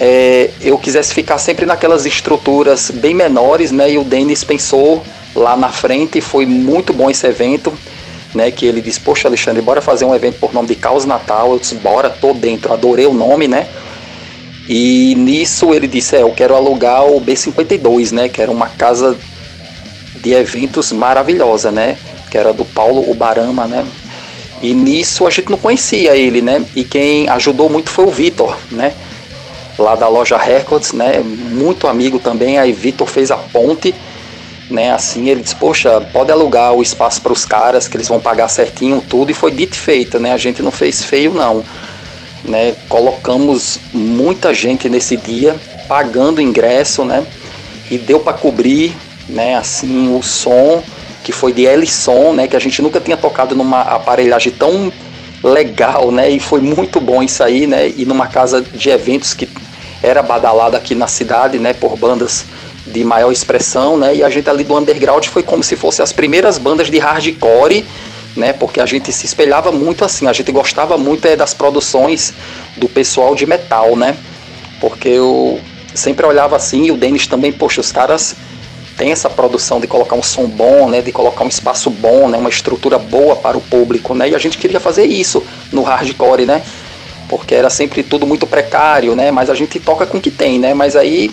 é, 0.00 0.50
eu 0.60 0.78
quisesse 0.78 1.14
ficar 1.14 1.38
sempre 1.38 1.66
naquelas 1.66 2.06
estruturas 2.06 2.90
bem 2.90 3.14
menores, 3.14 3.70
né? 3.70 3.92
E 3.92 3.98
o 3.98 4.04
Denis 4.04 4.44
pensou 4.44 5.02
lá 5.34 5.56
na 5.56 5.68
frente, 5.70 6.20
foi 6.20 6.46
muito 6.46 6.92
bom 6.92 7.10
esse 7.10 7.26
evento, 7.26 7.72
né? 8.34 8.50
Que 8.50 8.66
ele 8.66 8.80
disse, 8.80 9.00
poxa 9.00 9.28
Alexandre, 9.28 9.62
bora 9.62 9.80
fazer 9.80 10.04
um 10.04 10.14
evento 10.14 10.38
por 10.38 10.52
nome 10.52 10.68
de 10.68 10.74
Caos 10.74 11.04
Natal. 11.04 11.52
Eu 11.52 11.58
disse, 11.58 11.74
bora, 11.76 12.10
tô 12.10 12.32
dentro, 12.32 12.72
adorei 12.72 13.06
o 13.06 13.14
nome, 13.14 13.48
né? 13.48 13.66
E 14.68 15.14
nisso 15.16 15.74
ele 15.74 15.86
disse, 15.86 16.16
é, 16.16 16.22
eu 16.22 16.30
quero 16.30 16.54
alugar 16.54 17.04
o 17.04 17.20
B52, 17.20 18.12
né? 18.12 18.28
Que 18.28 18.40
era 18.40 18.50
uma 18.50 18.68
casa 18.68 19.16
de 20.16 20.32
eventos 20.32 20.90
maravilhosa, 20.92 21.70
né? 21.70 21.96
Que 22.30 22.38
era 22.38 22.52
do 22.52 22.64
Paulo 22.64 23.08
Ubarama, 23.10 23.66
né? 23.66 23.84
E 24.62 24.72
nisso 24.72 25.26
a 25.26 25.30
gente 25.30 25.50
não 25.50 25.58
conhecia 25.58 26.16
ele, 26.16 26.40
né? 26.40 26.64
E 26.74 26.84
quem 26.84 27.28
ajudou 27.28 27.68
muito 27.68 27.90
foi 27.90 28.06
o 28.06 28.10
Vitor, 28.10 28.56
né? 28.70 28.94
Lá 29.78 29.94
da 29.94 30.08
loja 30.08 30.38
Records, 30.38 30.92
né? 30.92 31.20
Muito 31.20 31.86
amigo 31.86 32.18
também. 32.18 32.58
Aí 32.58 32.72
Vitor 32.72 33.06
fez 33.06 33.30
a 33.30 33.36
ponte, 33.36 33.94
né? 34.70 34.92
Assim 34.92 35.28
ele 35.28 35.42
disse: 35.42 35.56
Poxa, 35.56 36.00
pode 36.12 36.30
alugar 36.30 36.72
o 36.72 36.82
espaço 36.82 37.20
para 37.20 37.32
os 37.32 37.44
caras, 37.44 37.88
que 37.88 37.96
eles 37.96 38.08
vão 38.08 38.20
pagar 38.20 38.48
certinho 38.48 39.02
tudo. 39.08 39.30
E 39.30 39.34
foi 39.34 39.50
dito 39.50 39.74
e 39.74 39.78
feito, 39.78 40.18
né? 40.18 40.32
A 40.32 40.38
gente 40.38 40.62
não 40.62 40.70
fez 40.70 41.04
feio, 41.04 41.32
não. 41.32 41.64
Né? 42.44 42.74
Colocamos 42.88 43.78
muita 43.92 44.52
gente 44.52 44.88
nesse 44.88 45.16
dia, 45.16 45.56
pagando 45.88 46.40
ingresso, 46.40 47.04
né? 47.04 47.26
E 47.90 47.98
deu 47.98 48.20
para 48.20 48.32
cobrir 48.32 48.94
né, 49.28 49.56
assim, 49.56 50.14
o 50.16 50.22
som 50.22 50.82
que 51.22 51.32
foi 51.32 51.52
de 51.52 51.64
Ellison, 51.64 52.34
né, 52.34 52.46
que 52.46 52.56
a 52.56 52.60
gente 52.60 52.82
nunca 52.82 53.00
tinha 53.00 53.16
tocado 53.16 53.54
numa 53.56 53.80
aparelhagem 53.80 54.52
tão 54.52 54.92
legal, 55.42 56.10
né, 56.10 56.30
e 56.30 56.38
foi 56.38 56.60
muito 56.60 57.00
bom 57.00 57.22
isso 57.22 57.42
aí, 57.42 57.66
né, 57.66 57.92
e 57.96 58.04
numa 58.04 58.26
casa 58.26 58.60
de 58.60 58.90
eventos 58.90 59.32
que 59.32 59.48
era 60.02 60.22
badalada 60.22 60.76
aqui 60.76 60.94
na 60.94 61.06
cidade, 61.06 61.58
né, 61.58 61.72
por 61.72 61.96
bandas 61.96 62.44
de 62.86 63.02
maior 63.02 63.32
expressão, 63.32 63.96
né, 63.96 64.14
e 64.16 64.22
a 64.22 64.28
gente 64.28 64.48
ali 64.48 64.62
do 64.62 64.76
underground 64.76 65.24
foi 65.26 65.42
como 65.42 65.62
se 65.62 65.76
fossem 65.76 66.02
as 66.02 66.12
primeiras 66.12 66.58
bandas 66.58 66.90
de 66.90 66.98
hardcore, 66.98 67.84
né, 68.36 68.52
porque 68.52 68.80
a 68.80 68.86
gente 68.86 69.12
se 69.12 69.24
espelhava 69.24 69.72
muito 69.72 70.04
assim, 70.04 70.26
a 70.26 70.32
gente 70.32 70.50
gostava 70.52 70.98
muito 70.98 71.26
é, 71.26 71.36
das 71.36 71.54
produções 71.54 72.34
do 72.76 72.88
pessoal 72.88 73.34
de 73.34 73.46
metal, 73.46 73.96
né, 73.96 74.16
porque 74.80 75.08
eu 75.08 75.60
sempre 75.94 76.26
olhava 76.26 76.56
assim, 76.56 76.84
e 76.84 76.90
o 76.90 76.96
Denis 76.96 77.26
também, 77.26 77.52
poxa, 77.52 77.80
os 77.80 77.90
caras 77.90 78.36
tem 78.96 79.10
essa 79.12 79.30
produção 79.30 79.80
de 79.80 79.86
colocar 79.86 80.14
um 80.14 80.22
som 80.22 80.46
bom, 80.46 80.88
né, 80.88 81.00
de 81.00 81.10
colocar 81.10 81.44
um 81.44 81.48
espaço 81.48 81.88
bom, 81.88 82.28
né, 82.28 82.36
uma 82.36 82.50
estrutura 82.50 82.98
boa 82.98 83.34
para 83.34 83.56
o 83.56 83.60
público, 83.60 84.14
né, 84.14 84.28
e 84.28 84.34
a 84.34 84.38
gente 84.38 84.58
queria 84.58 84.78
fazer 84.78 85.04
isso 85.04 85.42
no 85.72 85.82
hardcore, 85.82 86.44
né, 86.44 86.62
porque 87.28 87.54
era 87.54 87.70
sempre 87.70 88.02
tudo 88.02 88.26
muito 88.26 88.46
precário, 88.46 89.16
né, 89.16 89.30
mas 89.30 89.48
a 89.48 89.54
gente 89.54 89.80
toca 89.80 90.04
com 90.04 90.18
o 90.18 90.20
que 90.20 90.30
tem, 90.30 90.58
né, 90.58 90.74
mas 90.74 90.96
aí 90.96 91.30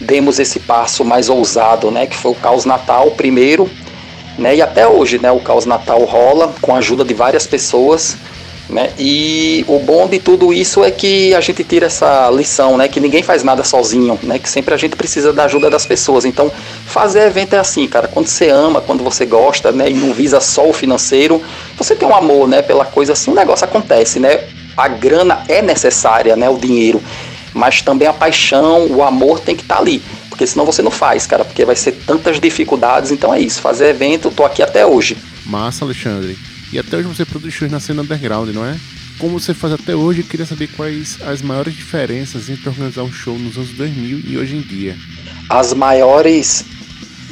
demos 0.00 0.38
esse 0.38 0.58
passo 0.58 1.04
mais 1.04 1.28
ousado, 1.28 1.90
né, 1.90 2.06
que 2.06 2.16
foi 2.16 2.32
o 2.32 2.34
Caos 2.34 2.64
Natal 2.64 3.10
primeiro, 3.12 3.70
né, 4.38 4.56
e 4.56 4.62
até 4.62 4.88
hoje, 4.88 5.18
né, 5.18 5.30
o 5.30 5.40
Caos 5.40 5.66
Natal 5.66 6.02
rola 6.04 6.54
com 6.60 6.74
a 6.74 6.78
ajuda 6.78 7.04
de 7.04 7.12
várias 7.12 7.46
pessoas, 7.46 8.16
né? 8.70 8.90
E 8.98 9.64
o 9.68 9.78
bom 9.80 10.06
de 10.06 10.18
tudo 10.18 10.52
isso 10.52 10.84
é 10.84 10.90
que 10.90 11.34
a 11.34 11.40
gente 11.40 11.64
tira 11.64 11.86
essa 11.86 12.30
lição, 12.30 12.76
né? 12.76 12.88
Que 12.88 13.00
ninguém 13.00 13.22
faz 13.22 13.42
nada 13.42 13.64
sozinho, 13.64 14.18
né? 14.22 14.38
Que 14.38 14.48
sempre 14.48 14.72
a 14.72 14.76
gente 14.76 14.96
precisa 14.96 15.32
da 15.32 15.44
ajuda 15.44 15.68
das 15.68 15.84
pessoas. 15.84 16.24
Então, 16.24 16.50
fazer 16.86 17.26
evento 17.26 17.54
é 17.54 17.58
assim, 17.58 17.86
cara. 17.86 18.08
Quando 18.08 18.28
você 18.28 18.48
ama, 18.48 18.80
quando 18.80 19.02
você 19.02 19.26
gosta, 19.26 19.72
né? 19.72 19.90
E 19.90 19.94
não 19.94 20.12
visa 20.14 20.40
só 20.40 20.68
o 20.68 20.72
financeiro, 20.72 21.42
você 21.76 21.94
tem 21.94 22.06
um 22.08 22.14
amor, 22.14 22.48
né? 22.48 22.62
Pela 22.62 22.84
coisa 22.84 23.12
assim, 23.12 23.32
o 23.32 23.34
negócio 23.34 23.64
acontece, 23.64 24.20
né? 24.20 24.44
A 24.76 24.86
grana 24.88 25.42
é 25.48 25.60
necessária, 25.60 26.36
né? 26.36 26.48
O 26.48 26.56
dinheiro, 26.56 27.02
mas 27.54 27.82
também 27.82 28.08
a 28.08 28.12
paixão, 28.12 28.86
o 28.86 29.02
amor 29.02 29.40
tem 29.40 29.56
que 29.56 29.62
estar 29.62 29.76
tá 29.76 29.80
ali. 29.80 30.02
Porque 30.28 30.46
senão 30.46 30.64
você 30.64 30.82
não 30.82 30.90
faz, 30.90 31.26
cara, 31.26 31.44
porque 31.44 31.64
vai 31.64 31.76
ser 31.76 31.92
tantas 31.92 32.40
dificuldades. 32.40 33.10
Então 33.10 33.32
é 33.32 33.40
isso, 33.40 33.60
fazer 33.60 33.88
evento, 33.88 34.30
tô 34.30 34.44
aqui 34.44 34.62
até 34.62 34.86
hoje. 34.86 35.16
Massa, 35.44 35.84
Alexandre. 35.84 36.38
E 36.72 36.78
até 36.78 36.96
hoje 36.96 37.08
você 37.08 37.24
produz 37.24 37.52
shows 37.52 37.70
na 37.70 37.80
cena 37.80 38.02
underground, 38.02 38.48
não 38.54 38.64
é? 38.64 38.76
Como 39.18 39.38
você 39.38 39.52
faz 39.52 39.74
até 39.74 39.94
hoje, 39.94 40.20
eu 40.20 40.24
queria 40.24 40.46
saber 40.46 40.68
quais 40.68 41.18
as 41.20 41.42
maiores 41.42 41.74
diferenças 41.74 42.48
entre 42.48 42.68
organizar 42.68 43.02
um 43.02 43.12
show 43.12 43.38
nos 43.38 43.56
anos 43.56 43.70
2000 43.70 44.22
e 44.26 44.38
hoje 44.38 44.56
em 44.56 44.62
dia. 44.62 44.96
As 45.48 45.74
maiores 45.74 46.64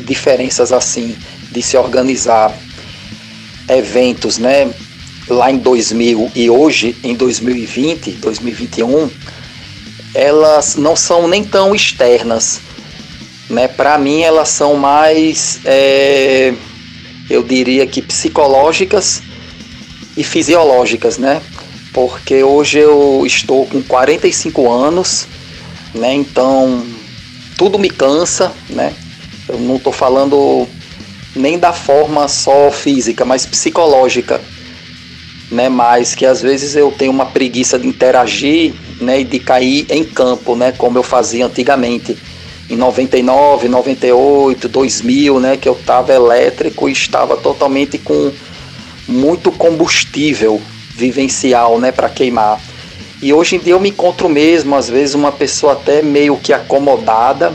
diferenças, 0.00 0.70
assim, 0.70 1.16
de 1.50 1.62
se 1.62 1.78
organizar 1.78 2.54
eventos, 3.68 4.36
né? 4.36 4.70
Lá 5.28 5.50
em 5.50 5.58
2000 5.58 6.30
e 6.34 6.50
hoje, 6.50 6.94
em 7.02 7.14
2020, 7.14 8.12
2021, 8.12 9.10
elas 10.14 10.76
não 10.76 10.96
são 10.96 11.28
nem 11.28 11.44
tão 11.44 11.74
externas, 11.74 12.60
né? 13.48 13.68
Para 13.68 13.98
mim, 13.98 14.22
elas 14.22 14.48
são 14.48 14.76
mais, 14.76 15.60
é, 15.64 16.52
eu 17.28 17.42
diria 17.42 17.86
que 17.86 18.02
psicológicas 18.02 19.22
e 20.16 20.24
fisiológicas, 20.24 21.18
né? 21.18 21.40
Porque 21.92 22.42
hoje 22.42 22.78
eu 22.78 23.22
estou 23.26 23.66
com 23.66 23.82
45 23.82 24.70
anos, 24.70 25.26
né? 25.94 26.14
Então 26.14 26.84
tudo 27.56 27.78
me 27.78 27.90
cansa, 27.90 28.52
né? 28.70 28.94
Eu 29.48 29.58
não 29.58 29.76
estou 29.76 29.92
falando 29.92 30.66
nem 31.34 31.58
da 31.58 31.72
forma 31.72 32.28
só 32.28 32.70
física, 32.70 33.24
mas 33.24 33.46
psicológica, 33.46 34.40
né? 35.50 35.68
Mas 35.68 36.14
que 36.14 36.26
às 36.26 36.40
vezes 36.42 36.76
eu 36.76 36.92
tenho 36.92 37.10
uma 37.10 37.26
preguiça 37.26 37.78
de 37.78 37.86
interagir, 37.86 38.74
né? 39.00 39.20
E 39.20 39.24
de 39.24 39.38
cair 39.38 39.86
em 39.90 40.04
campo, 40.04 40.54
né? 40.56 40.72
Como 40.72 40.98
eu 40.98 41.02
fazia 41.02 41.46
antigamente 41.46 42.16
em 42.70 42.76
99, 42.76 43.68
98, 43.68 44.68
2000, 44.68 45.40
né? 45.40 45.56
Que 45.56 45.68
eu 45.68 45.74
estava 45.74 46.12
elétrico 46.12 46.88
e 46.88 46.92
estava 46.92 47.36
totalmente 47.36 47.98
com 47.98 48.32
muito 49.08 49.50
combustível 49.50 50.60
vivencial, 50.94 51.80
né, 51.80 51.90
para 51.90 52.08
queimar. 52.08 52.60
E 53.22 53.32
hoje 53.32 53.56
em 53.56 53.58
dia 53.58 53.72
eu 53.72 53.80
me 53.80 53.88
encontro 53.88 54.28
mesmo, 54.28 54.76
às 54.76 54.88
vezes 54.88 55.14
uma 55.14 55.32
pessoa 55.32 55.72
até 55.72 56.02
meio 56.02 56.36
que 56.36 56.52
acomodada, 56.52 57.52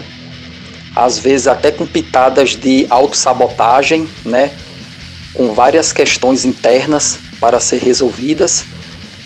às 0.96 1.20
vezes 1.20 1.48
até 1.48 1.72
com 1.72 1.86
pitadas 1.86 2.56
de 2.56 2.88
autossabotagem, 2.90 4.08
né, 4.26 4.52
com 5.34 5.54
várias 5.54 5.94
questões 5.94 6.44
internas 6.44 7.20
para 7.40 7.60
ser 7.60 7.78
resolvidas, 7.78 8.66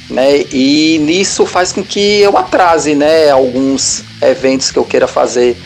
né? 0.09 0.45
E 0.51 0.99
nisso 0.99 1.45
faz 1.45 1.71
com 1.71 1.83
que 1.83 2.21
eu 2.21 2.37
atrase, 2.37 2.95
né, 2.95 3.29
alguns 3.29 4.03
eventos 4.21 4.71
que 4.71 4.79
eu 4.79 4.85
queira 4.85 5.07
fazer, 5.07 5.57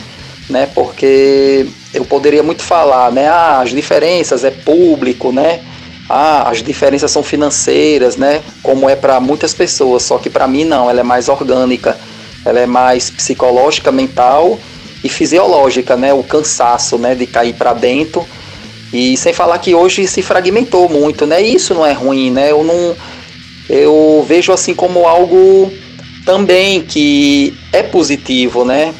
né? 0.50 0.68
Porque 0.74 1.66
eu 1.94 2.04
poderia 2.04 2.42
muito 2.42 2.62
falar, 2.62 3.12
né? 3.12 3.28
Ah, 3.28 3.60
as 3.60 3.70
diferenças 3.70 4.44
é 4.44 4.50
público, 4.50 5.32
né? 5.32 5.60
Ah, 6.08 6.48
as 6.50 6.62
diferenças 6.62 7.10
são 7.10 7.22
financeiras, 7.22 8.16
né? 8.16 8.42
Como 8.62 8.88
é 8.88 8.96
para 8.96 9.20
muitas 9.20 9.54
pessoas, 9.54 10.02
só 10.02 10.18
que 10.18 10.28
para 10.28 10.48
mim 10.48 10.64
não, 10.64 10.90
ela 10.90 11.00
é 11.00 11.04
mais 11.04 11.28
orgânica, 11.28 11.96
ela 12.44 12.60
é 12.60 12.66
mais 12.66 13.10
psicológica, 13.10 13.92
mental 13.92 14.58
e 15.04 15.08
fisiológica, 15.08 15.96
né? 15.96 16.12
O 16.12 16.22
cansaço, 16.22 16.98
né, 16.98 17.14
de 17.14 17.26
cair 17.26 17.54
para 17.54 17.72
dentro. 17.72 18.26
E 18.92 19.16
sem 19.16 19.32
falar 19.32 19.58
que 19.58 19.74
hoje 19.74 20.06
se 20.06 20.20
fragmentou 20.20 20.88
muito, 20.88 21.26
né? 21.26 21.40
Isso 21.40 21.72
não 21.72 21.86
é 21.86 21.92
ruim, 21.92 22.30
né? 22.30 22.50
Eu 22.50 22.62
não 22.62 22.94
eu 23.72 24.22
vejo 24.28 24.52
assim 24.52 24.74
como 24.74 25.08
algo 25.08 25.72
também 26.26 26.82
que 26.82 27.56
é 27.72 27.82
positivo, 27.82 28.66
né? 28.66 28.94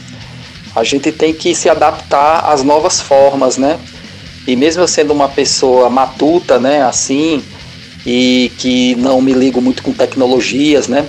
A 0.75 0.83
gente 0.83 1.13
tem 1.13 1.35
que 1.35 1.55
se 1.55 1.69
adaptar 1.69 2.51
às 2.51 2.63
novas 2.63 2.99
formas, 2.99 3.59
né? 3.59 3.79
E 4.47 4.57
mesmo 4.57 4.83
eu 4.83 4.89
sendo 4.89 5.13
uma 5.13 5.29
pessoa 5.29 5.91
matuta, 5.91 6.59
né, 6.59 6.83
assim, 6.83 7.45
e 8.05 8.51
que 8.57 8.95
não 8.97 9.21
me 9.21 9.35
ligo 9.35 9.61
muito 9.61 9.83
com 9.83 9.93
tecnologias, 9.93 10.89
né? 10.89 11.07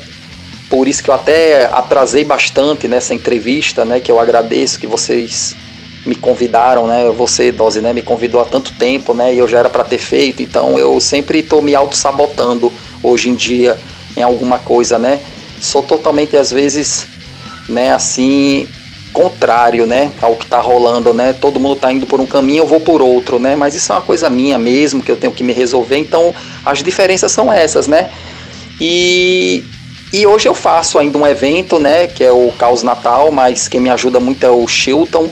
Por 0.70 0.86
isso 0.86 1.02
que 1.02 1.10
eu 1.10 1.14
até 1.14 1.66
atrasei 1.66 2.26
bastante 2.26 2.88
nessa 2.88 3.14
entrevista, 3.14 3.86
né, 3.86 4.02
que 4.02 4.12
eu 4.12 4.20
agradeço 4.20 4.78
que 4.78 4.86
vocês 4.86 5.56
me 6.06 6.16
convidaram, 6.16 6.86
né? 6.86 7.10
Você, 7.16 7.50
Dose, 7.50 7.80
né, 7.80 7.94
me 7.94 8.02
convidou 8.02 8.42
há 8.42 8.46
tanto 8.46 8.74
tempo, 8.74 9.14
né? 9.14 9.34
E 9.34 9.38
eu 9.38 9.48
já 9.48 9.60
era 9.60 9.70
para 9.70 9.86
ter 9.86 10.00
feito, 10.00 10.44
então 10.44 10.78
eu 10.78 11.00
sempre 11.00 11.40
estou 11.40 11.62
me 11.62 11.74
auto-sabotando 11.74 12.72
hoje 13.04 13.30
em 13.30 13.36
dia 13.36 13.78
em 14.18 14.24
alguma 14.24 14.58
coisa, 14.58 14.98
né? 14.98 15.20
Sou 15.60 15.84
totalmente, 15.84 16.36
às 16.38 16.52
vezes, 16.52 17.06
né, 17.70 17.94
assim, 17.94 18.68
contrário, 19.12 19.86
né, 19.86 20.12
ao 20.22 20.36
que 20.36 20.46
está 20.46 20.60
rolando, 20.60 21.14
né? 21.14 21.34
Todo 21.34 21.60
mundo 21.60 21.76
está 21.76 21.92
indo 21.92 22.06
por 22.08 22.20
um 22.20 22.26
caminho, 22.26 22.64
eu 22.64 22.68
vou 22.68 22.80
por 22.80 23.02
outro, 23.02 23.40
né? 23.40 23.56
Mas 23.56 23.76
isso 23.76 23.92
é 23.92 23.96
uma 23.96 24.02
coisa 24.02 24.30
minha 24.30 24.58
mesmo 24.58 25.02
que 25.02 25.12
eu 25.12 25.16
tenho 25.16 25.34
que 25.34 25.44
me 25.44 25.54
resolver. 25.54 25.98
Então, 25.98 26.34
as 26.66 26.82
diferenças 26.82 27.32
são 27.32 27.52
essas, 27.52 27.88
né? 27.88 28.10
E 28.80 29.64
e 30.14 30.28
hoje 30.28 30.48
eu 30.48 30.54
faço 30.54 31.00
ainda 31.00 31.18
um 31.18 31.26
evento, 31.26 31.80
né, 31.80 32.06
que 32.06 32.24
é 32.24 32.32
o 32.32 32.54
Caos 32.60 32.84
Natal, 32.84 33.32
mas 33.32 33.68
quem 33.68 33.82
me 33.82 33.90
ajuda 33.90 34.20
muito 34.20 34.46
é 34.46 34.50
o 34.50 34.68
Chilton 34.68 35.28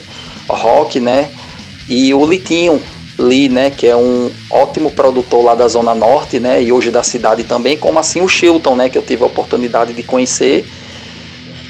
Rock, 0.50 1.00
né? 1.00 1.30
E 1.88 2.12
o 2.16 2.26
Litinho 2.26 2.82
Lee, 3.18 3.50
né, 3.50 3.70
que 3.70 3.88
é 3.88 3.96
um 3.96 4.32
ótimo 4.50 4.92
produtor 4.92 5.44
lá 5.44 5.56
da 5.56 5.68
Zona 5.68 5.94
Norte, 5.94 6.40
né, 6.40 6.62
e 6.62 6.72
hoje 6.72 6.90
da 6.90 7.04
cidade 7.04 7.44
também, 7.44 7.78
como 7.78 8.00
assim 8.00 8.22
o 8.22 8.28
Chilton, 8.28 8.76
né, 8.76 8.90
que 8.90 8.98
eu 8.98 9.02
tive 9.02 9.24
a 9.24 9.28
oportunidade 9.28 9.94
de 9.94 10.04
conhecer 10.04 10.66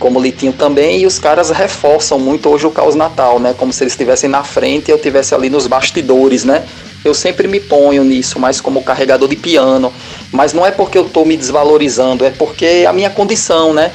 como 0.02 0.20
Litinho 0.20 0.52
também, 0.52 1.02
e 1.02 1.06
os 1.06 1.20
caras 1.20 1.52
reforçam 1.52 2.18
muito 2.18 2.50
hoje 2.50 2.66
o 2.66 2.72
Caos 2.72 2.96
Natal, 2.96 3.40
né? 3.40 3.54
Como 3.56 3.72
se 3.72 3.84
eles 3.84 3.94
estivessem 3.94 4.28
na 4.28 4.44
frente 4.44 4.88
e 4.88 4.92
eu 4.92 4.96
estivesse 4.96 5.36
ali 5.36 5.48
nos 5.48 5.68
bastidores, 5.68 6.44
né? 6.44 6.66
Eu 7.06 7.14
sempre 7.14 7.48
me 7.48 7.60
ponho 7.60 8.04
nisso, 8.04 8.40
mais 8.40 8.60
como 8.60 8.82
carregador 8.82 9.30
de 9.30 9.36
piano, 9.36 9.94
mas 10.32 10.54
não 10.54 10.66
é 10.66 10.72
porque 10.72 10.98
eu 10.98 11.06
estou 11.06 11.24
me 11.24 11.38
desvalorizando, 11.38 12.26
é 12.26 12.32
porque 12.32 12.66
é 12.66 12.86
a 12.88 12.94
minha 12.94 13.12
condição, 13.12 13.76
né? 13.76 13.92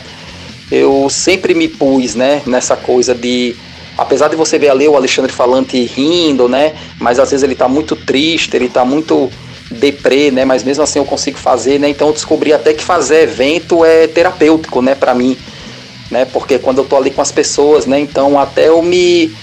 Eu 0.71 1.09
sempre 1.11 1.55
me 1.55 1.67
pus, 1.67 2.15
né, 2.15 2.41
nessa 2.47 2.77
coisa 2.77 3.13
de 3.13 3.57
apesar 3.97 4.29
de 4.29 4.37
você 4.37 4.59
ver 4.59 4.71
ali 4.71 4.89
o 4.89 4.97
Alexandre 4.97 5.33
Falante 5.33 5.83
rindo, 5.85 6.49
né? 6.49 6.75
Mas 7.01 7.19
às 7.19 7.31
vezes 7.31 7.43
ele 7.43 7.55
tá 7.55 7.69
muito 7.69 7.97
triste, 7.97 8.57
ele 8.57 8.69
tá 8.69 8.85
muito 8.85 9.31
deprê, 9.71 10.31
né? 10.31 10.45
Mas 10.45 10.63
mesmo 10.63 10.83
assim 10.83 10.99
eu 10.99 11.05
consigo 11.05 11.39
fazer, 11.39 11.79
né? 11.79 11.89
Então 11.89 12.09
eu 12.09 12.13
descobri 12.13 12.53
até 12.53 12.73
que 12.73 12.83
fazer 12.83 13.23
evento 13.23 13.85
é 13.85 14.07
terapêutico, 14.07 14.81
né, 14.81 14.95
para 14.95 15.15
mim 15.15 15.37
né? 16.11 16.25
Porque 16.25 16.59
quando 16.59 16.79
eu 16.79 16.85
tô 16.85 16.97
ali 16.97 17.11
com 17.11 17.21
as 17.21 17.33
pessoas, 17.33 17.87
né? 17.87 17.99
Então 17.99 18.39
até 18.39 18.69
eu 18.69 18.83
me, 18.83 19.35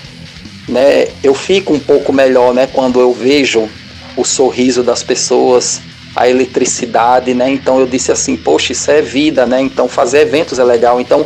né? 0.67 1.07
Eu 1.23 1.33
fico 1.33 1.73
um 1.73 1.79
pouco 1.79 2.13
melhor, 2.13 2.53
né? 2.53 2.67
Quando 2.71 2.99
eu 2.99 3.13
vejo 3.13 3.67
o 4.15 4.23
sorriso 4.23 4.83
das 4.83 5.03
pessoas, 5.03 5.81
a 6.15 6.29
eletricidade, 6.29 7.33
né? 7.33 7.49
Então 7.49 7.79
eu 7.79 7.87
disse 7.87 8.11
assim, 8.11 8.35
poxa, 8.35 8.71
isso 8.71 8.89
é 8.91 9.01
vida, 9.01 9.45
né? 9.45 9.61
Então 9.61 9.87
fazer 9.87 10.21
eventos 10.21 10.59
é 10.59 10.63
legal. 10.63 11.01
Então 11.01 11.25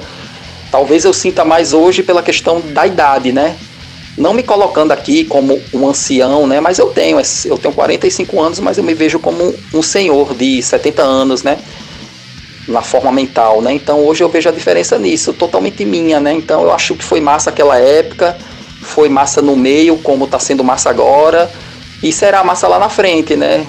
talvez 0.71 1.06
eu 1.06 1.13
sinta 1.13 1.43
mais 1.45 1.73
hoje 1.73 2.03
pela 2.03 2.21
questão 2.21 2.62
da 2.62 2.86
idade, 2.86 3.32
né? 3.32 3.56
Não 4.17 4.34
me 4.34 4.41
colocando 4.41 4.91
aqui 4.91 5.23
como 5.23 5.62
um 5.73 5.88
ancião, 5.88 6.47
né? 6.47 6.60
Mas 6.60 6.80
eu 6.80 6.88
tenho, 6.88 7.19
eu 7.45 7.58
tenho 7.58 7.73
45 7.73 8.41
anos, 8.41 8.60
mas 8.60 8.77
eu 8.77 8.84
me 8.84 8.93
vejo 8.93 9.19
como 9.19 9.53
um 9.73 9.82
senhor 9.82 10.34
de 10.34 10.62
70 10.62 11.03
anos, 11.03 11.43
né? 11.43 11.60
na 12.67 12.82
forma 12.82 13.12
mental, 13.12 13.62
né? 13.62 13.73
Então 13.73 14.03
hoje 14.06 14.23
eu 14.23 14.30
vejo 14.30 14.49
a 14.49 14.51
diferença 14.51 14.97
nisso, 14.99 15.32
totalmente 15.32 15.86
minha, 15.86 16.19
né? 16.19 16.34
Então 16.34 16.63
eu 16.63 16.73
acho 16.73 16.95
que 16.95 17.03
foi 17.03 17.21
massa 17.21 17.49
aquela 17.49 17.77
época, 17.77 18.38
foi 18.82 19.08
massa 19.08 19.41
no 19.41 19.56
meio, 19.56 19.97
como 19.97 20.25
está 20.25 20.38
sendo 20.38 20.63
massa 20.63 20.89
agora, 20.89 21.49
e 22.03 22.12
será 22.12 22.43
massa 22.43 22.67
lá 22.67 22.77
na 22.77 22.89
frente, 22.89 23.36
né? 23.36 23.65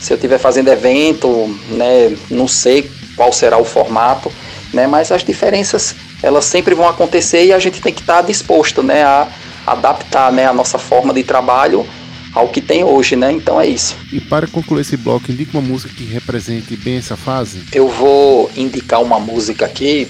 Se 0.00 0.12
eu 0.12 0.16
estiver 0.16 0.38
fazendo 0.38 0.68
evento, 0.68 1.56
né? 1.70 2.16
Não 2.28 2.48
sei 2.48 2.90
qual 3.14 3.32
será 3.32 3.58
o 3.58 3.64
formato, 3.64 4.30
né? 4.74 4.86
Mas 4.88 5.12
as 5.12 5.22
diferenças 5.22 5.94
elas 6.22 6.44
sempre 6.44 6.74
vão 6.74 6.88
acontecer 6.88 7.44
e 7.44 7.52
a 7.52 7.58
gente 7.58 7.80
tem 7.80 7.92
que 7.92 8.00
estar 8.00 8.16
tá 8.16 8.22
disposto, 8.22 8.82
né? 8.82 9.02
A 9.02 9.28
adaptar, 9.66 10.32
né? 10.32 10.46
A 10.46 10.52
nossa 10.52 10.78
forma 10.78 11.12
de 11.12 11.22
trabalho 11.22 11.86
ao 12.34 12.48
que 12.48 12.60
tem 12.60 12.82
hoje, 12.82 13.16
né? 13.16 13.32
Então 13.32 13.60
é 13.60 13.66
isso. 13.66 13.96
E 14.12 14.20
para 14.20 14.46
concluir 14.46 14.80
esse 14.80 14.96
bloco, 14.96 15.30
indica 15.30 15.58
uma 15.58 15.66
música 15.66 15.92
que 15.94 16.04
represente 16.04 16.76
bem 16.76 16.96
essa 16.96 17.16
fase? 17.16 17.62
Eu 17.72 17.88
vou 17.88 18.50
indicar 18.56 19.02
uma 19.02 19.20
música 19.20 19.66
aqui, 19.66 20.08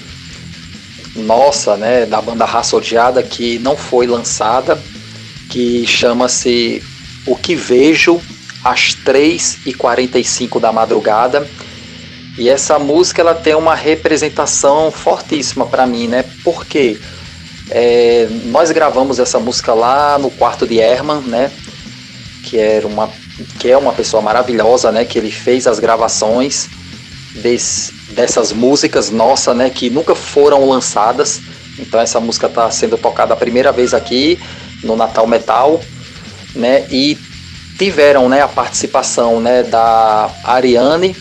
nossa, 1.17 1.77
né, 1.77 2.07
da 2.07 2.21
banda 2.21 2.45
Raça 2.45 2.77
Odiada, 2.77 3.23
que 3.23 3.59
não 3.59 3.77
foi 3.77 4.07
lançada, 4.07 4.81
que 5.51 5.85
chama-se 5.87 6.83
O 7.27 7.37
Que 7.37 7.55
Vejo 7.55 8.21
às 8.65 8.97
3h45 9.05 10.61
da 10.61 10.73
madrugada. 10.73 11.47
E 12.39 12.49
essa 12.49 12.79
música 12.79 13.21
ela 13.21 13.35
tem 13.35 13.55
uma 13.55 13.75
representação 13.75 14.91
fortíssima 14.91 15.67
para 15.67 15.87
mim, 15.87 16.09
né? 16.09 16.25
Porque 16.43 16.99
é, 17.71 18.27
nós 18.47 18.71
gravamos 18.71 19.19
essa 19.19 19.39
música 19.39 19.75
lá 19.75 20.19
no 20.19 20.31
quarto 20.31 20.67
de 20.67 20.79
Herman, 20.79 21.21
né? 21.23 21.51
que 22.43 22.59
era 22.59 22.87
uma 22.87 23.09
que 23.59 23.71
é 23.71 23.79
uma 23.79 23.93
pessoa 23.95 24.23
maravilhosa, 24.23 24.93
né? 24.93 25.07
Que 25.07 25.19
ele 25.19 25.31
fez 25.31 25.67
as 25.67 25.79
gravações 25.79 26.69
des, 27.37 27.91
dessas 28.11 28.53
músicas 28.53 29.11
nossa, 29.11 29.55
né? 29.55 29.71
Que 29.71 29.89
nunca 29.89 30.15
foram 30.15 30.69
lançadas. 30.69 31.41
Então 31.79 31.99
essa 31.99 32.21
música 32.21 32.47
está 32.47 32.71
sendo 32.71 32.99
tocada 32.99 33.33
a 33.33 33.37
primeira 33.37 33.73
vez 33.73 33.95
aqui 33.95 34.39
no 34.85 34.97
Natal 34.97 35.27
Metal, 35.27 35.81
né? 36.55 36.87
E 36.91 37.17
tiveram, 37.79 38.29
né? 38.29 38.43
A 38.43 38.49
participação, 38.49 39.41
né? 39.41 39.63
Da 39.63 40.31
Ariane, 40.45 41.17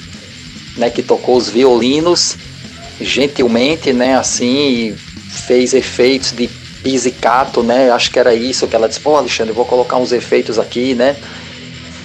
né? 0.78 0.90
Que 0.90 1.02
tocou 1.02 1.38
os 1.38 1.50
violinos 1.50 2.36
gentilmente, 3.00 3.94
né? 3.94 4.16
Assim, 4.16 4.96
fez 5.48 5.74
efeitos 5.74 6.32
de 6.32 6.48
pizzicato, 6.82 7.64
né? 7.64 7.92
Acho 7.92 8.12
que 8.12 8.20
era 8.20 8.34
isso 8.34 8.68
que 8.68 8.76
ela 8.76 8.88
disse, 8.88 9.00
pô 9.00 9.16
Alexandre, 9.16 9.54
vou 9.54 9.66
colocar 9.66 9.98
uns 9.98 10.12
efeitos 10.12 10.60
aqui, 10.60 10.94
né? 10.94 11.16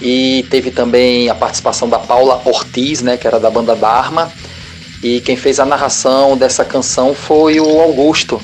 E 0.01 0.45
teve 0.49 0.69
também 0.69 1.29
a 1.29 1.35
participação 1.35 1.89
da 1.89 1.97
Paula 1.97 2.41
Ortiz, 2.45 3.01
né? 3.01 3.17
Que 3.17 3.27
era 3.27 3.39
da 3.39 3.49
banda 3.49 3.75
Dharma. 3.75 4.31
E 5.01 5.21
quem 5.21 5.35
fez 5.35 5.59
a 5.59 5.65
narração 5.65 6.37
dessa 6.37 6.65
canção 6.65 7.13
foi 7.13 7.59
o 7.59 7.81
Augusto, 7.81 8.41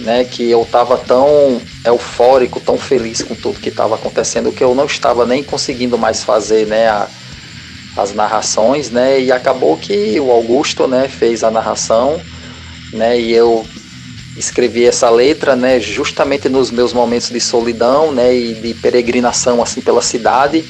né? 0.00 0.24
Que 0.24 0.50
eu 0.50 0.66
tava 0.70 0.96
tão 0.96 1.60
eufórico, 1.84 2.60
tão 2.60 2.76
feliz 2.76 3.22
com 3.22 3.34
tudo 3.34 3.60
que 3.60 3.68
estava 3.68 3.94
acontecendo 3.94 4.52
que 4.52 4.62
eu 4.62 4.74
não 4.74 4.86
estava 4.86 5.24
nem 5.24 5.42
conseguindo 5.42 5.96
mais 5.96 6.22
fazer, 6.24 6.66
né? 6.66 6.88
A, 6.88 7.08
as 7.98 8.14
narrações, 8.14 8.90
né? 8.90 9.20
E 9.20 9.32
acabou 9.32 9.76
que 9.76 10.18
o 10.20 10.30
Augusto, 10.30 10.86
né? 10.86 11.08
Fez 11.08 11.42
a 11.42 11.50
narração, 11.50 12.20
né? 12.92 13.18
E 13.20 13.32
eu 13.32 13.66
escrevi 14.38 14.86
essa 14.86 15.10
letra, 15.10 15.56
né, 15.56 15.80
justamente 15.80 16.48
nos 16.48 16.70
meus 16.70 16.92
momentos 16.92 17.28
de 17.28 17.40
solidão, 17.40 18.12
né, 18.12 18.32
e 18.34 18.54
de 18.54 18.74
peregrinação 18.74 19.60
assim 19.60 19.80
pela 19.80 20.00
cidade, 20.00 20.64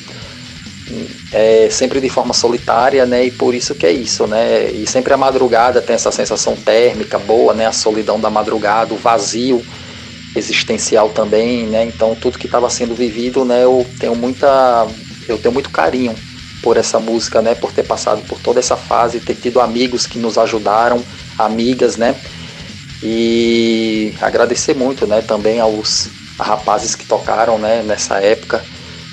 é, 1.31 1.69
sempre 1.71 2.01
de 2.01 2.09
forma 2.09 2.33
solitária, 2.33 3.05
né, 3.05 3.27
e 3.27 3.31
por 3.31 3.55
isso 3.55 3.75
que 3.75 3.85
é 3.85 3.93
isso, 3.93 4.27
né, 4.27 4.71
e 4.71 4.87
sempre 4.87 5.13
a 5.13 5.19
madrugada 5.19 5.83
tem 5.83 5.95
essa 5.95 6.11
sensação 6.11 6.57
térmica 6.57 7.19
boa, 7.19 7.53
né, 7.53 7.67
a 7.67 7.73
solidão 7.73 8.19
da 8.19 8.31
madrugada, 8.31 8.95
o 8.95 8.97
vazio 8.97 9.63
existencial 10.35 11.11
também, 11.11 11.67
né, 11.67 11.85
então 11.85 12.15
tudo 12.15 12.39
que 12.39 12.47
estava 12.47 12.71
sendo 12.71 12.95
vivido, 12.95 13.45
né, 13.45 13.65
eu 13.65 13.87
tenho 13.99 14.17
muita, 14.17 14.87
eu 15.29 15.37
tenho 15.37 15.53
muito 15.53 15.69
carinho 15.69 16.15
por 16.63 16.77
essa 16.77 16.99
música, 16.99 17.41
né, 17.41 17.55
por 17.55 17.73
ter 17.73 17.85
passado 17.85 18.23
por 18.23 18.41
toda 18.41 18.59
essa 18.59 18.77
fase, 18.77 19.21
ter 19.21 19.35
tido 19.35 19.61
amigos 19.61 20.07
que 20.07 20.19
nos 20.19 20.37
ajudaram, 20.37 21.03
amigas, 21.39 21.97
né, 21.97 22.17
e 23.03 24.15
agradecer 24.21 24.75
muito, 24.75 25.07
né, 25.07 25.23
também 25.23 25.61
aos 25.61 26.09
rapazes 26.39 26.95
que 26.95 27.07
tocaram, 27.07 27.59
né, 27.59 27.83
nessa 27.83 28.21
época 28.21 28.65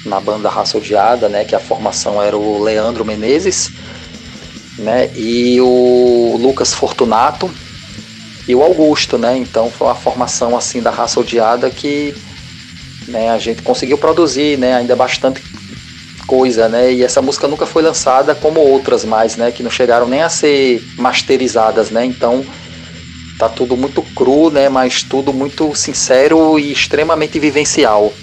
na 0.05 0.19
banda 0.19 0.49
Raça 0.49 0.77
Odiada, 0.77 1.27
né, 1.27 1.43
que 1.45 1.55
a 1.55 1.59
formação 1.59 2.21
era 2.21 2.37
o 2.37 2.61
Leandro 2.61 3.03
Menezes 3.03 3.71
né? 4.77 5.11
E 5.15 5.59
o 5.61 6.37
Lucas 6.39 6.73
Fortunato 6.73 7.49
e 8.47 8.55
o 8.55 8.63
Augusto, 8.63 9.17
né? 9.17 9.37
Então 9.37 9.69
foi 9.69 9.87
uma 9.87 9.95
formação 9.95 10.55
assim 10.55 10.81
da 10.81 10.91
raça 10.91 11.19
odiada 11.19 11.69
que 11.69 12.15
né, 13.07 13.29
a 13.29 13.37
gente 13.37 13.61
conseguiu 13.61 13.97
produzir, 13.97 14.57
né? 14.57 14.75
Ainda 14.75 14.95
bastante 14.95 15.41
coisa, 16.25 16.67
né? 16.67 16.91
E 16.93 17.03
essa 17.03 17.21
música 17.21 17.47
nunca 17.47 17.65
foi 17.65 17.83
lançada 17.83 18.35
como 18.35 18.59
outras 18.59 19.05
mais, 19.05 19.35
né? 19.35 19.51
Que 19.51 19.63
não 19.63 19.71
chegaram 19.71 20.07
nem 20.07 20.21
a 20.21 20.29
ser 20.29 20.83
masterizadas, 20.97 21.89
né? 21.89 22.05
Então 22.05 22.45
tá 23.37 23.49
tudo 23.49 23.75
muito 23.75 24.01
cru, 24.15 24.49
né? 24.49 24.69
Mas 24.69 25.03
tudo 25.03 25.33
muito 25.33 25.73
sincero 25.75 26.57
e 26.59 26.71
extremamente 26.71 27.39
vivencial. 27.39 28.13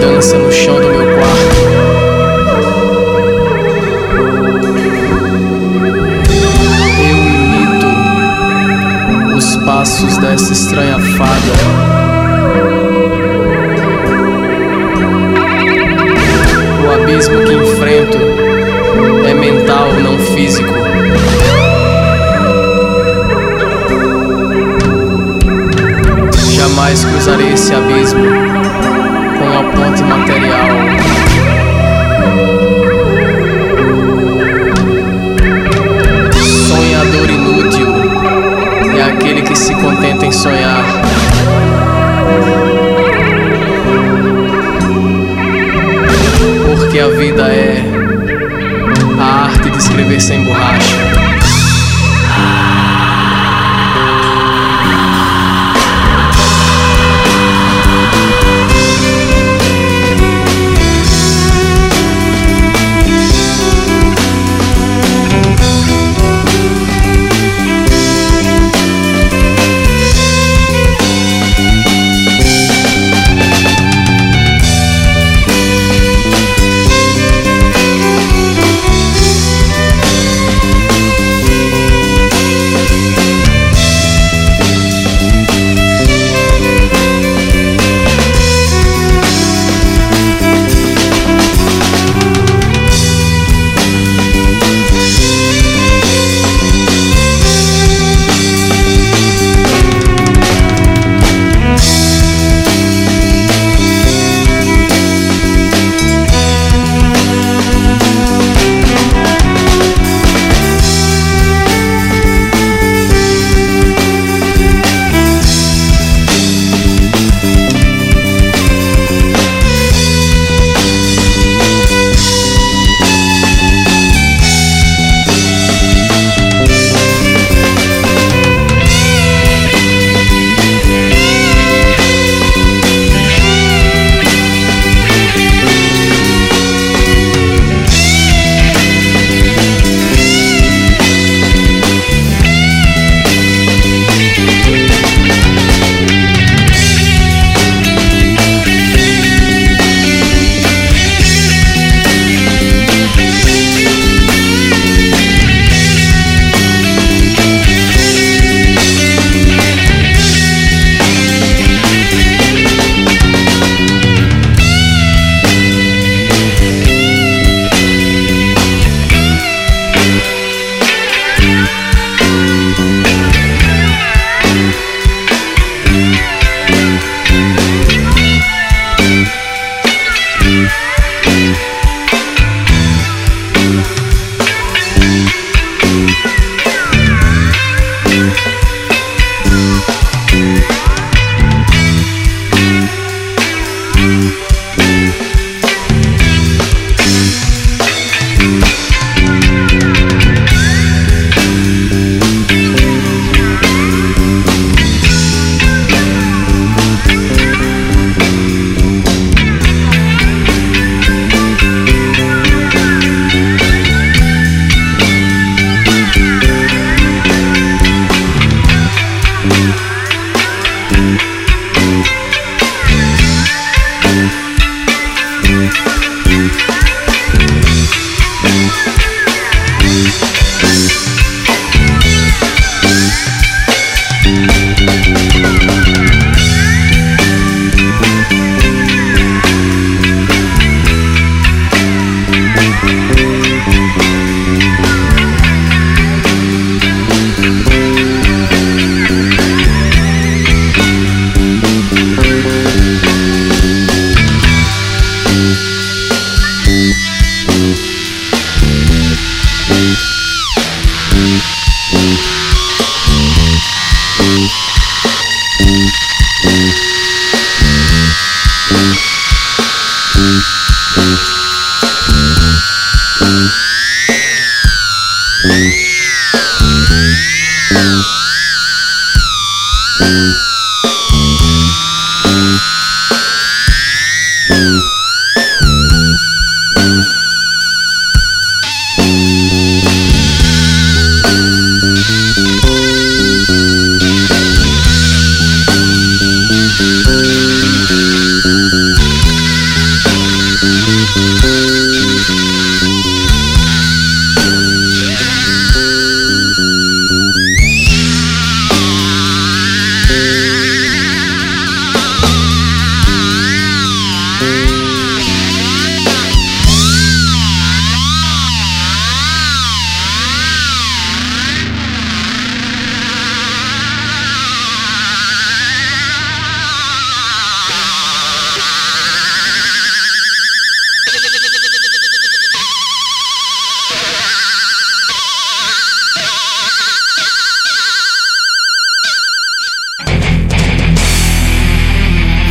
Dança 0.00 0.38
no 0.38 0.50
chão 0.52 0.74
do 0.80 0.88
meu 0.88 1.16
quarto. 1.16 1.56
Eu 6.98 7.16
imito 7.36 7.86
os 9.36 9.56
passos 9.64 10.16
dessa 10.18 10.52
estranha 10.52 10.98
fada. 10.98 11.52
O 16.84 16.90
abismo 17.02 17.42
que 17.44 17.52
enfrento 17.52 18.18
é 19.26 19.34
mental, 19.34 19.92
não 19.94 20.18
físico. 20.18 20.72
Jamais 26.52 27.04
cruzarei 27.04 27.52
esse 27.52 27.74
abismo 27.74 28.53
com 29.74 29.82
a 29.82 29.86
ponte 29.86 30.02
material. 30.04 30.68
Sonhador 36.42 37.30
inútil 37.30 37.88
é 38.96 39.02
aquele 39.02 39.42
que 39.42 39.56
se 39.56 39.74
contenta 39.74 40.26
em 40.26 40.32
sonhar. 40.32 40.84
Porque 46.66 47.00
a 47.00 47.08
vida 47.08 47.42
é 47.42 47.82
a 49.18 49.44
arte 49.46 49.70
de 49.70 49.78
escrever 49.78 50.20
sem 50.20 50.44
borracha. 50.44 51.13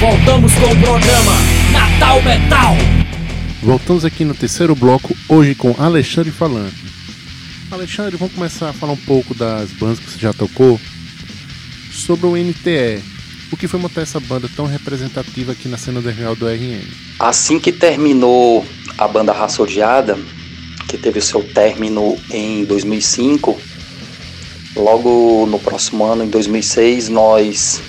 Com 0.03 0.09
o 0.09 0.81
programa 0.81 1.31
Natal 1.71 2.21
Metal. 2.23 2.75
Voltamos 3.61 4.03
aqui 4.03 4.25
no 4.25 4.33
terceiro 4.33 4.75
bloco, 4.75 5.15
hoje 5.29 5.55
com 5.55 5.73
Alexandre 5.79 6.29
Falante. 6.29 6.75
Alexandre, 7.71 8.17
vamos 8.17 8.33
começar 8.35 8.71
a 8.71 8.73
falar 8.73 8.91
um 8.91 8.97
pouco 8.97 9.33
das 9.33 9.71
bandas 9.71 9.99
que 9.99 10.11
você 10.11 10.19
já 10.19 10.33
tocou. 10.33 10.77
Sobre 11.89 12.25
o 12.25 12.35
NTE, 12.35 13.01
o 13.49 13.55
que 13.55 13.65
foi 13.65 13.79
montar 13.79 14.01
essa 14.01 14.19
banda 14.19 14.49
tão 14.53 14.65
representativa 14.65 15.53
aqui 15.53 15.69
na 15.69 15.77
cena 15.77 16.01
real 16.11 16.35
do 16.35 16.49
RN? 16.49 16.85
Assim 17.17 17.57
que 17.57 17.71
terminou 17.71 18.65
a 18.97 19.07
banda 19.07 19.31
Raça 19.31 19.63
Odiada, 19.63 20.19
que 20.89 20.97
teve 20.97 21.19
o 21.19 21.21
seu 21.21 21.41
término 21.41 22.17
em 22.29 22.65
2005, 22.65 23.57
logo 24.75 25.45
no 25.45 25.59
próximo 25.59 26.03
ano, 26.03 26.25
em 26.25 26.29
2006, 26.29 27.07
nós 27.07 27.81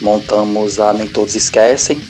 montamos 0.00 0.80
a 0.80 0.92
Nem 0.92 1.06
Todos 1.06 1.34
Esquecem. 1.34 2.00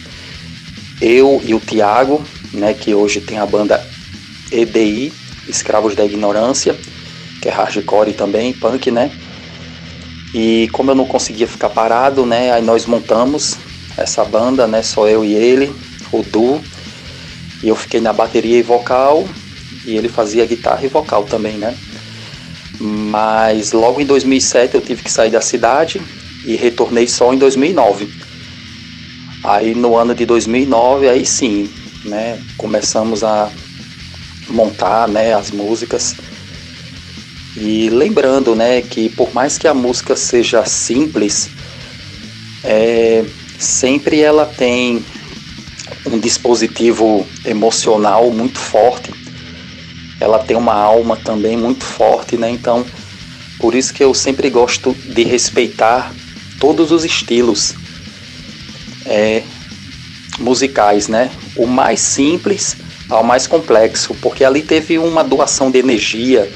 Eu 1.00 1.40
e 1.44 1.54
o 1.54 1.60
Tiago, 1.60 2.22
né, 2.52 2.74
que 2.74 2.94
hoje 2.94 3.20
tem 3.20 3.38
a 3.38 3.46
banda 3.46 3.84
EDI, 4.52 5.12
Escravos 5.48 5.94
da 5.94 6.04
Ignorância, 6.04 6.76
que 7.40 7.48
é 7.48 7.52
hardcore 7.52 8.12
também, 8.12 8.52
punk, 8.52 8.90
né? 8.90 9.10
E 10.34 10.68
como 10.72 10.90
eu 10.90 10.94
não 10.94 11.06
conseguia 11.06 11.46
ficar 11.46 11.70
parado, 11.70 12.24
né, 12.24 12.52
aí 12.52 12.62
nós 12.62 12.86
montamos 12.86 13.56
essa 13.96 14.24
banda, 14.24 14.66
né, 14.66 14.82
só 14.82 15.08
eu 15.08 15.24
e 15.24 15.34
ele, 15.34 15.74
o 16.12 16.22
Du, 16.22 16.60
e 17.62 17.68
eu 17.68 17.74
fiquei 17.74 18.00
na 18.00 18.12
bateria 18.12 18.58
e 18.58 18.62
vocal, 18.62 19.26
e 19.84 19.96
ele 19.96 20.08
fazia 20.08 20.46
guitarra 20.46 20.84
e 20.84 20.88
vocal 20.88 21.24
também, 21.24 21.54
né? 21.54 21.76
Mas 22.78 23.72
logo 23.72 24.00
em 24.00 24.06
2007 24.06 24.74
eu 24.74 24.80
tive 24.80 25.02
que 25.02 25.10
sair 25.10 25.30
da 25.30 25.40
cidade 25.40 26.00
e 26.44 26.56
retornei 26.56 27.06
só 27.06 27.32
em 27.32 27.38
2009. 27.38 28.08
Aí 29.42 29.74
no 29.74 29.96
ano 29.96 30.14
de 30.14 30.26
2009, 30.26 31.08
aí 31.08 31.24
sim, 31.24 31.68
né, 32.04 32.40
começamos 32.56 33.24
a 33.24 33.50
montar, 34.48 35.08
né, 35.08 35.34
as 35.34 35.50
músicas. 35.50 36.14
E 37.56 37.88
lembrando, 37.90 38.54
né, 38.54 38.82
que 38.82 39.08
por 39.08 39.32
mais 39.34 39.58
que 39.58 39.66
a 39.66 39.74
música 39.74 40.14
seja 40.14 40.64
simples, 40.64 41.50
é, 42.62 43.24
sempre 43.58 44.20
ela 44.20 44.46
tem 44.46 45.04
um 46.06 46.18
dispositivo 46.18 47.26
emocional 47.44 48.30
muito 48.30 48.58
forte. 48.58 49.12
Ela 50.20 50.38
tem 50.38 50.56
uma 50.56 50.74
alma 50.74 51.16
também 51.16 51.56
muito 51.56 51.84
forte, 51.84 52.36
né? 52.36 52.50
Então, 52.50 52.84
por 53.58 53.74
isso 53.74 53.92
que 53.92 54.04
eu 54.04 54.12
sempre 54.12 54.50
gosto 54.50 54.94
de 54.94 55.24
respeitar 55.24 56.12
todos 56.60 56.92
os 56.92 57.04
estilos 57.04 57.74
é, 59.06 59.42
musicais, 60.38 61.08
né? 61.08 61.30
O 61.56 61.66
mais 61.66 61.98
simples 61.98 62.76
ao 63.08 63.24
mais 63.24 63.46
complexo, 63.48 64.14
porque 64.20 64.44
ali 64.44 64.62
teve 64.62 64.96
uma 64.98 65.24
doação 65.24 65.70
de 65.70 65.78
energia, 65.78 66.48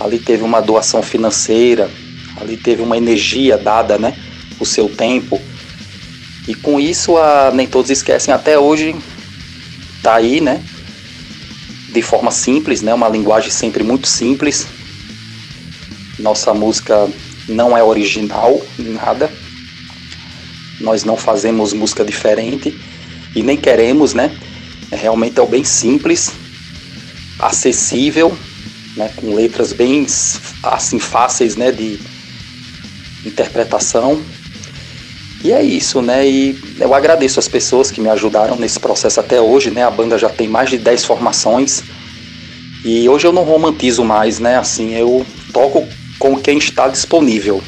ali 0.00 0.18
teve 0.18 0.42
uma 0.42 0.60
doação 0.60 1.02
financeira, 1.02 1.88
ali 2.40 2.56
teve 2.56 2.82
uma 2.82 2.96
energia 2.96 3.56
dada, 3.56 3.96
né? 3.98 4.16
O 4.58 4.66
seu 4.66 4.88
tempo. 4.88 5.40
E 6.48 6.54
com 6.54 6.80
isso 6.80 7.16
a 7.16 7.52
Nem 7.54 7.68
Todos 7.68 7.90
Esquecem 7.90 8.34
até 8.34 8.58
hoje 8.58 8.96
tá 10.02 10.14
aí, 10.14 10.40
né? 10.40 10.60
De 11.92 12.02
forma 12.02 12.30
simples, 12.30 12.82
né? 12.82 12.92
Uma 12.92 13.08
linguagem 13.08 13.50
sempre 13.50 13.84
muito 13.84 14.08
simples. 14.08 14.66
Nossa 16.18 16.52
música 16.52 17.08
não 17.52 17.76
é 17.76 17.82
original 17.82 18.60
em 18.78 18.94
nada. 18.94 19.30
Nós 20.80 21.04
não 21.04 21.16
fazemos 21.16 21.72
música 21.72 22.04
diferente 22.04 22.76
e 23.34 23.42
nem 23.42 23.56
queremos, 23.56 24.14
né? 24.14 24.36
É, 24.90 24.96
realmente 24.96 25.38
é 25.38 25.42
o 25.42 25.46
bem 25.46 25.64
simples, 25.64 26.32
acessível, 27.38 28.36
né? 28.96 29.10
Com 29.16 29.34
letras 29.34 29.72
bem 29.72 30.06
assim 30.62 30.98
fáceis, 30.98 31.56
né? 31.56 31.70
De 31.70 32.00
interpretação. 33.24 34.20
E 35.44 35.52
é 35.52 35.62
isso, 35.62 36.00
né? 36.00 36.28
E 36.28 36.58
eu 36.78 36.94
agradeço 36.94 37.38
as 37.38 37.48
pessoas 37.48 37.90
que 37.90 38.00
me 38.00 38.08
ajudaram 38.08 38.56
nesse 38.56 38.78
processo 38.78 39.18
até 39.18 39.40
hoje, 39.40 39.70
né? 39.70 39.84
A 39.84 39.90
banda 39.90 40.18
já 40.18 40.28
tem 40.28 40.48
mais 40.48 40.70
de 40.70 40.78
10 40.78 41.04
formações. 41.04 41.82
E 42.84 43.08
hoje 43.08 43.26
eu 43.26 43.32
não 43.32 43.44
romantizo 43.44 44.04
mais, 44.04 44.38
né? 44.38 44.56
Assim, 44.56 44.94
eu 44.94 45.24
toco 45.52 45.86
com 46.22 46.38
quem 46.38 46.56
está 46.56 46.86
disponível 46.86 47.60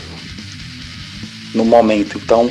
no 1.53 1.65
momento. 1.65 2.21
Então, 2.23 2.49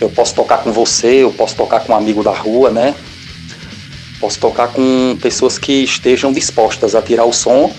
eu 0.00 0.10
posso 0.10 0.34
tocar 0.34 0.58
com 0.58 0.72
você, 0.72 1.22
eu 1.22 1.30
posso 1.30 1.54
tocar 1.54 1.78
com 1.84 1.92
um 1.92 1.96
amigo 1.96 2.20
da 2.24 2.32
rua, 2.32 2.68
né? 2.68 2.96
Posso 4.18 4.40
tocar 4.40 4.72
com 4.72 5.16
pessoas 5.22 5.56
que 5.56 5.84
estejam 5.84 6.32
dispostas 6.32 6.96
a 6.96 7.00
tirar 7.00 7.26
o 7.26 7.32
som, 7.32 7.72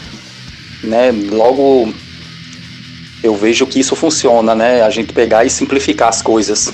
né? 0.82 1.12
Logo 1.12 1.94
eu 3.22 3.36
vejo 3.36 3.68
que 3.68 3.82
isso 3.82 3.98
funciona, 3.98 4.56
né? 4.56 4.82
A 4.82 4.90
gente 4.90 5.12
pegar 5.12 5.44
e 5.44 5.50
simplificar 5.50 6.08
as 6.08 6.22
coisas. 6.22 6.72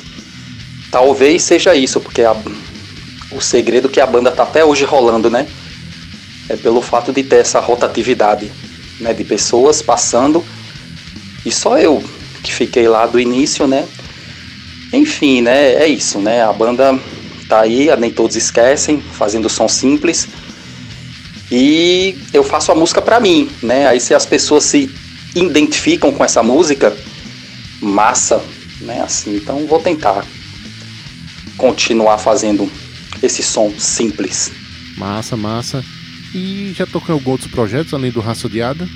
Talvez 0.91 1.41
seja 1.41 1.74
isso, 1.74 1.99
porque 1.99 2.22
a, 2.22 2.36
o 3.32 3.41
segredo 3.41 3.89
que 3.89 3.99
a 3.99 4.05
banda 4.05 4.30
tá 4.30 4.43
até 4.43 4.64
hoje 4.64 4.86
rolando, 4.86 5.28
né? 5.28 5.47
É 6.47 6.55
pelo 6.55 6.84
fato 6.84 7.12
de 7.12 7.24
ter 7.24 7.38
essa 7.38 7.59
rotatividade 7.59 8.51
né, 9.02 9.14
de 9.14 9.24
pessoas 9.24 9.82
passando 9.82 10.43
e 11.45 11.52
só 11.52 11.78
eu 11.78 12.04
que 12.43 12.54
fiquei 12.54 12.88
lá 12.88 13.06
do 13.06 13.20
início, 13.20 13.68
né? 13.68 13.88
Enfim, 14.93 15.41
né? 15.41 15.74
É 15.74 15.88
isso, 15.88 16.20
né? 16.20 16.43
A 16.43 16.52
banda 16.52 16.99
tá 17.47 17.62
aí, 17.62 17.89
nem 17.97 18.12
todos 18.12 18.36
esquecem, 18.36 19.02
fazendo 19.02 19.49
som 19.49 19.68
simples. 19.68 20.28
E 21.52 22.18
eu 22.34 22.43
faço 22.43 22.72
a 22.72 22.76
música 22.76 23.02
para 23.02 23.20
mim, 23.20 23.49
né? 23.62 23.88
Aí 23.88 23.99
se 23.99 24.14
as 24.14 24.26
pessoas 24.26 24.64
se 24.64 24.89
identificam 25.36 26.12
com 26.12 26.24
essa 26.24 26.41
música, 26.41 26.95
massa, 27.82 28.41
né? 28.82 29.02
Assim, 29.02 29.36
então 29.36 29.66
vou 29.68 29.80
tentar 29.80 30.26
continuar 31.58 32.18
fazendo 32.18 32.72
esse 33.22 33.43
som 33.43 33.72
simples. 33.78 34.52
Massa, 34.97 35.36
massa. 35.36 35.84
E 36.34 36.74
já 36.76 36.86
tocou 36.86 37.10
em 37.10 37.18
alguns 37.18 37.32
outros 37.34 37.52
projetos 37.52 37.94
além 37.94 38.12
do 38.12 38.22
Raça 38.22 38.48
Odiada? 38.48 38.88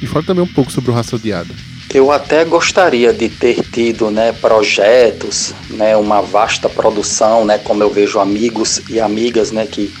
E 0.00 0.06
fala 0.06 0.24
também 0.24 0.44
um 0.44 0.52
pouco 0.52 0.70
sobre 0.70 0.90
o 0.90 0.94
Raça 0.94 1.16
Odiada. 1.16 1.54
Eu 1.92 2.10
até 2.10 2.44
gostaria 2.44 3.12
de 3.12 3.28
ter 3.28 3.62
tido 3.62 4.10
né, 4.10 4.32
projetos, 4.32 5.54
né, 5.70 5.96
uma 5.96 6.20
vasta 6.20 6.68
produção, 6.68 7.44
né, 7.44 7.58
como 7.58 7.82
eu 7.82 7.90
vejo 7.90 8.18
amigos 8.18 8.80
e 8.88 8.98
amigas 8.98 9.52
né, 9.52 9.66
que 9.66 9.94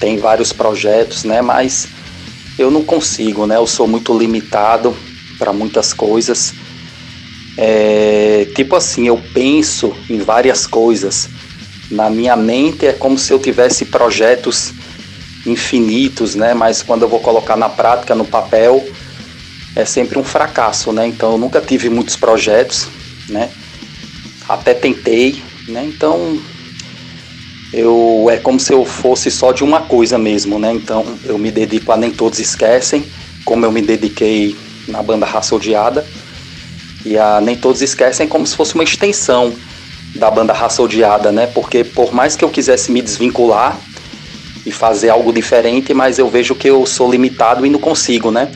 têm 0.00 0.16
vários 0.16 0.52
projetos, 0.52 1.22
né, 1.22 1.40
mas 1.40 1.86
eu 2.58 2.70
não 2.70 2.82
consigo, 2.82 3.46
né, 3.46 3.56
eu 3.56 3.66
sou 3.66 3.86
muito 3.86 4.16
limitado 4.16 4.96
para 5.38 5.52
muitas 5.52 5.92
coisas. 5.92 6.54
É, 7.56 8.48
tipo 8.56 8.74
assim, 8.74 9.06
eu 9.06 9.20
penso 9.32 9.94
em 10.08 10.18
várias 10.18 10.66
coisas. 10.66 11.28
Na 11.90 12.08
minha 12.08 12.34
mente 12.34 12.86
é 12.86 12.92
como 12.92 13.18
se 13.18 13.32
eu 13.32 13.38
tivesse 13.38 13.84
projetos 13.84 14.72
infinitos, 15.46 16.34
né? 16.34 16.54
Mas 16.54 16.82
quando 16.82 17.02
eu 17.02 17.08
vou 17.08 17.20
colocar 17.20 17.56
na 17.56 17.68
prática, 17.68 18.14
no 18.14 18.24
papel, 18.24 18.86
é 19.74 19.84
sempre 19.84 20.18
um 20.18 20.24
fracasso, 20.24 20.92
né? 20.92 21.06
Então 21.06 21.32
eu 21.32 21.38
nunca 21.38 21.60
tive 21.60 21.88
muitos 21.88 22.16
projetos, 22.16 22.88
né? 23.28 23.50
Até 24.48 24.74
tentei, 24.74 25.42
né? 25.68 25.84
Então 25.84 26.38
eu 27.72 28.28
é 28.30 28.36
como 28.36 28.60
se 28.60 28.72
eu 28.72 28.84
fosse 28.84 29.30
só 29.30 29.50
de 29.50 29.64
uma 29.64 29.80
coisa 29.82 30.18
mesmo, 30.18 30.58
né? 30.58 30.72
Então 30.72 31.04
eu 31.24 31.38
me 31.38 31.50
dedico 31.50 31.90
a 31.90 31.96
nem 31.96 32.10
todos 32.10 32.38
esquecem, 32.38 33.04
como 33.44 33.64
eu 33.64 33.72
me 33.72 33.82
dediquei 33.82 34.56
na 34.86 35.02
banda 35.02 35.26
Raça 35.26 35.54
Odiada. 35.54 36.06
E 37.04 37.18
a 37.18 37.40
nem 37.40 37.56
todos 37.56 37.82
esquecem 37.82 38.28
como 38.28 38.46
se 38.46 38.54
fosse 38.54 38.74
uma 38.74 38.84
extensão 38.84 39.52
da 40.14 40.30
banda 40.30 40.52
Raça 40.52 40.82
Odiada, 40.82 41.32
né? 41.32 41.46
Porque 41.46 41.82
por 41.82 42.12
mais 42.12 42.36
que 42.36 42.44
eu 42.44 42.50
quisesse 42.50 42.92
me 42.92 43.00
desvincular 43.00 43.76
e 44.64 44.70
fazer 44.70 45.08
algo 45.08 45.32
diferente, 45.32 45.92
mas 45.92 46.18
eu 46.18 46.28
vejo 46.28 46.54
que 46.54 46.68
eu 46.68 46.86
sou 46.86 47.10
limitado 47.10 47.66
e 47.66 47.70
não 47.70 47.78
consigo, 47.78 48.30
né? 48.30 48.50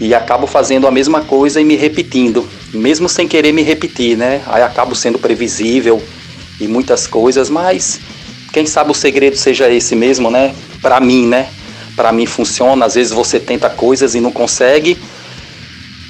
E 0.00 0.14
acabo 0.14 0.46
fazendo 0.46 0.86
a 0.86 0.90
mesma 0.90 1.22
coisa 1.22 1.60
e 1.60 1.64
me 1.64 1.76
repetindo, 1.76 2.46
mesmo 2.72 3.08
sem 3.08 3.26
querer 3.26 3.52
me 3.52 3.62
repetir, 3.62 4.16
né? 4.16 4.42
Aí 4.46 4.62
acabo 4.62 4.94
sendo 4.94 5.18
previsível 5.18 6.02
e 6.60 6.66
muitas 6.66 7.06
coisas, 7.06 7.48
mas 7.48 8.00
quem 8.52 8.66
sabe 8.66 8.90
o 8.90 8.94
segredo 8.94 9.36
seja 9.36 9.70
esse 9.70 9.96
mesmo, 9.96 10.30
né? 10.30 10.54
Para 10.82 11.00
mim, 11.00 11.26
né? 11.26 11.48
Para 11.96 12.12
mim 12.12 12.26
funciona. 12.26 12.84
Às 12.84 12.94
vezes 12.94 13.12
você 13.12 13.40
tenta 13.40 13.70
coisas 13.70 14.14
e 14.14 14.20
não 14.20 14.30
consegue, 14.30 14.98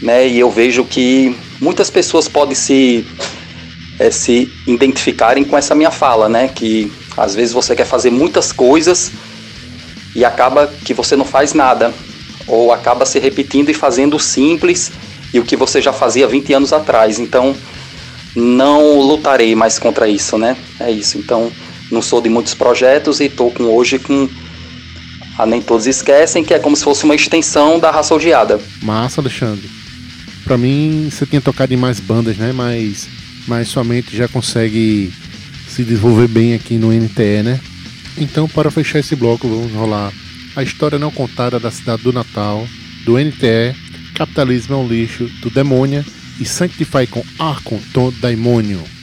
né? 0.03 0.27
E 0.27 0.41
eu 0.41 0.51
vejo 0.51 0.85
que 0.85 1.35
muitas 1.61 1.91
pessoas 1.91 2.29
podem 2.29 2.55
se 2.55 3.07
é, 3.99 4.11
se 4.11 4.51
identificarem 4.67 5.45
com 5.45 5.57
essa 5.57 5.75
minha 5.75 5.91
fala, 5.91 6.29
né? 6.29 6.49
Que 6.49 6.91
às 7.17 7.35
vezes 7.35 7.53
você 7.53 7.75
quer 7.75 7.87
fazer 7.87 8.11
muitas 8.11 8.53
coisas 8.53 9.13
e 10.15 10.25
acaba 10.25 10.67
que 10.85 10.95
você 10.95 11.17
não 11.17 11.25
faz 11.25 11.53
nada, 11.53 11.93
ou 12.47 12.73
acaba 12.73 13.07
se 13.07 13.19
repetindo 13.19 13.71
e 13.71 13.75
fazendo 13.75 14.17
o 14.17 14.21
simples 14.21 14.93
e 15.33 15.41
o 15.41 15.45
que 15.45 15.57
você 15.57 15.81
já 15.81 15.93
fazia 15.93 16.27
20 16.27 16.53
anos 16.53 16.73
atrás. 16.73 17.19
Então, 17.19 17.57
não 18.35 19.01
lutarei 19.01 19.55
mais 19.55 19.79
contra 19.79 20.09
isso, 20.09 20.37
né? 20.39 20.57
É 20.79 20.91
isso. 20.91 21.19
Então, 21.19 21.51
não 21.91 22.03
sou 22.03 22.21
de 22.21 22.29
muitos 22.29 22.55
projetos 22.55 23.21
e 23.21 23.25
estou 23.25 23.51
com 23.51 23.65
hoje 23.65 23.99
com 23.99 24.29
a 25.39 25.47
Nem 25.47 25.61
Todos 25.61 25.87
Esquecem, 25.87 26.45
que 26.45 26.55
é 26.55 26.59
como 26.59 26.77
se 26.77 26.85
fosse 26.85 27.05
uma 27.05 27.15
extensão 27.15 27.79
da 27.79 27.91
raça 27.91 28.15
odiada. 28.15 28.61
Massa, 28.83 29.21
Alexandre. 29.21 29.69
Para 30.45 30.59
mim, 30.59 31.09
você 31.11 31.27
tinha 31.27 31.41
tocado 31.41 31.73
em 31.73 31.77
mais 31.77 31.99
bandas, 31.99 32.37
né? 32.37 32.53
Mas, 32.53 33.09
mas 33.49 33.69
somente 33.69 34.17
já 34.17 34.29
consegue 34.29 35.13
se 35.75 35.83
desenvolver 35.83 36.29
bem 36.29 36.55
aqui 36.55 36.79
no 36.79 36.93
NTE, 36.93 37.43
né? 37.43 37.61
Então, 38.17 38.49
para 38.49 38.71
fechar 38.71 39.01
esse 39.01 39.17
bloco, 39.17 39.49
vamos 39.49 39.73
rolar 39.73 40.13
a 40.55 40.63
história 40.63 41.01
não 41.01 41.11
contada 41.11 41.59
da 41.59 41.69
cidade 41.69 42.03
do 42.05 42.13
Natal, 42.13 42.65
do 43.05 43.19
NTE, 43.19 43.75
Capitalismo 44.15 44.75
é 44.75 44.79
um 44.79 44.87
lixo, 44.87 45.29
do 45.43 45.51
Demônia 45.51 46.05
e 46.39 46.45
Sanctify 46.45 47.09
com 47.09 47.25
Arconton 47.41 48.13
Daimônio. 48.21 48.94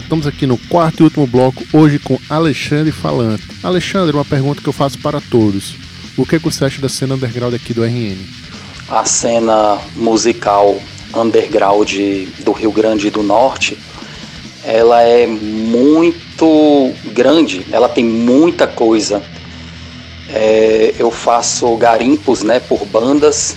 Voltamos 0.00 0.26
aqui 0.26 0.46
no 0.46 0.56
quarto 0.56 1.00
e 1.00 1.04
último 1.04 1.26
bloco, 1.26 1.62
hoje 1.74 1.98
com 1.98 2.18
Alexandre 2.26 2.90
Falante. 2.90 3.46
Alexandre, 3.62 4.16
uma 4.16 4.24
pergunta 4.24 4.62
que 4.62 4.66
eu 4.66 4.72
faço 4.72 4.98
para 4.98 5.20
todos. 5.20 5.74
O 6.16 6.24
que, 6.24 6.36
é 6.36 6.38
que 6.38 6.44
você 6.46 6.64
acha 6.64 6.80
da 6.80 6.88
cena 6.88 7.16
underground 7.16 7.52
aqui 7.52 7.74
do 7.74 7.84
RN? 7.84 8.16
A 8.88 9.04
cena 9.04 9.78
musical 9.94 10.80
underground 11.14 11.92
do 12.38 12.52
Rio 12.52 12.72
Grande 12.72 13.10
do 13.10 13.22
Norte, 13.22 13.76
ela 14.64 15.02
é 15.02 15.26
muito 15.26 16.94
grande, 17.12 17.66
ela 17.70 17.88
tem 17.88 18.02
muita 18.02 18.66
coisa. 18.66 19.22
É, 20.30 20.94
eu 20.98 21.10
faço 21.10 21.76
garimpos 21.76 22.42
né, 22.42 22.58
por 22.58 22.86
bandas 22.86 23.54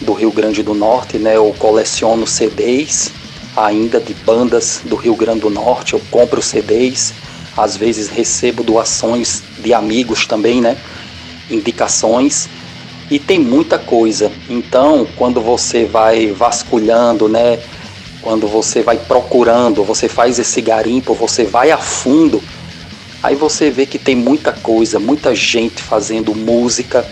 do 0.00 0.12
Rio 0.12 0.30
Grande 0.30 0.62
do 0.62 0.72
Norte, 0.72 1.18
né, 1.18 1.34
eu 1.34 1.52
coleciono 1.58 2.28
CDs 2.28 3.10
ainda 3.56 4.00
de 4.00 4.14
bandas 4.14 4.80
do 4.84 4.96
Rio 4.96 5.14
Grande 5.14 5.40
do 5.40 5.50
Norte, 5.50 5.94
eu 5.94 6.02
compro 6.10 6.40
CDs, 6.40 7.12
às 7.56 7.76
vezes 7.76 8.08
recebo 8.08 8.62
doações 8.62 9.42
de 9.58 9.74
amigos 9.74 10.26
também, 10.26 10.60
né, 10.60 10.76
indicações 11.50 12.48
e 13.10 13.18
tem 13.18 13.38
muita 13.38 13.78
coisa. 13.78 14.32
Então, 14.48 15.06
quando 15.16 15.40
você 15.40 15.84
vai 15.84 16.28
vasculhando, 16.28 17.28
né, 17.28 17.58
quando 18.22 18.46
você 18.46 18.82
vai 18.82 18.96
procurando, 18.96 19.84
você 19.84 20.08
faz 20.08 20.38
esse 20.38 20.60
garimpo, 20.60 21.12
você 21.12 21.44
vai 21.44 21.70
a 21.70 21.76
fundo, 21.76 22.42
aí 23.22 23.34
você 23.34 23.70
vê 23.70 23.84
que 23.84 23.98
tem 23.98 24.16
muita 24.16 24.52
coisa, 24.52 24.98
muita 24.98 25.34
gente 25.34 25.82
fazendo 25.82 26.34
música 26.34 27.06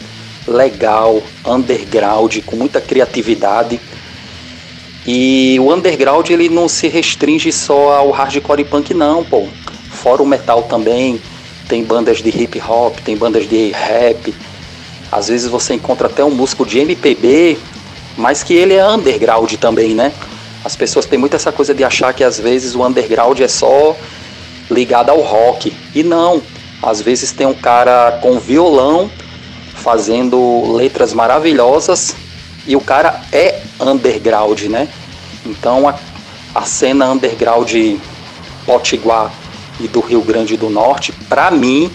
legal, 0.47 1.23
underground, 1.45 2.39
com 2.47 2.57
muita 2.57 2.81
criatividade. 2.81 3.81
E 5.07 5.59
o 5.61 5.73
underground 5.73 6.29
ele 6.31 6.49
não 6.49 6.69
se 6.69 6.89
restringe 6.89 7.51
só 7.53 7.95
ao 7.95 8.11
hardcore 8.11 8.61
e 8.61 8.65
punk 8.65 8.93
não, 8.93 9.25
pô. 9.25 9.47
Fora 9.91 10.23
o 10.23 10.27
metal 10.27 10.63
também, 10.65 11.21
tem 11.69 11.85
bandas 11.85 12.19
de 12.19 12.29
hip 12.29 12.61
hop, 12.61 12.99
tem 13.01 13.17
bandas 13.17 13.49
de 13.49 13.71
rap. 13.71 14.35
Às 15.11 15.29
vezes 15.29 15.49
você 15.49 15.75
encontra 15.75 16.07
até 16.07 16.25
um 16.25 16.31
músico 16.31 16.65
de 16.65 16.79
MPB, 16.79 17.59
mas 18.17 18.43
que 18.43 18.55
ele 18.55 18.75
é 18.75 18.87
underground 18.87 19.53
também, 19.55 19.95
né? 19.95 20.13
As 20.65 20.77
pessoas 20.77 21.07
têm 21.07 21.19
muito 21.19 21.35
essa 21.35 21.51
coisa 21.51 21.75
de 21.75 21.83
achar 21.83 22.13
que 22.13 22.23
às 22.23 22.39
vezes 22.39 22.75
o 22.75 22.85
underground 22.85 23.41
é 23.41 23.49
só 23.49 23.97
ligado 24.71 25.11
ao 25.11 25.21
rock. 25.21 25.73
E 25.95 26.03
não. 26.03 26.43
Às 26.83 27.01
vezes 27.01 27.33
tem 27.33 27.47
um 27.47 27.55
cara 27.55 28.19
com 28.23 28.39
violão 28.39 29.11
fazendo 29.75 30.73
letras 30.75 31.13
maravilhosas 31.13 32.15
e 32.67 32.77
o 32.77 32.81
cara 32.81 33.23
é 33.33 33.50
underground, 33.81 34.63
né? 34.63 34.89
Então 35.45 35.89
a, 35.89 35.95
a 36.55 36.63
cena 36.63 37.11
underground 37.11 37.73
potiguar 38.67 39.33
e 39.81 39.89
do 39.89 40.01
Rio 40.01 40.21
Grande 40.21 40.57
do 40.57 40.69
Norte, 40.69 41.13
para 41.29 41.51
mim, 41.51 41.91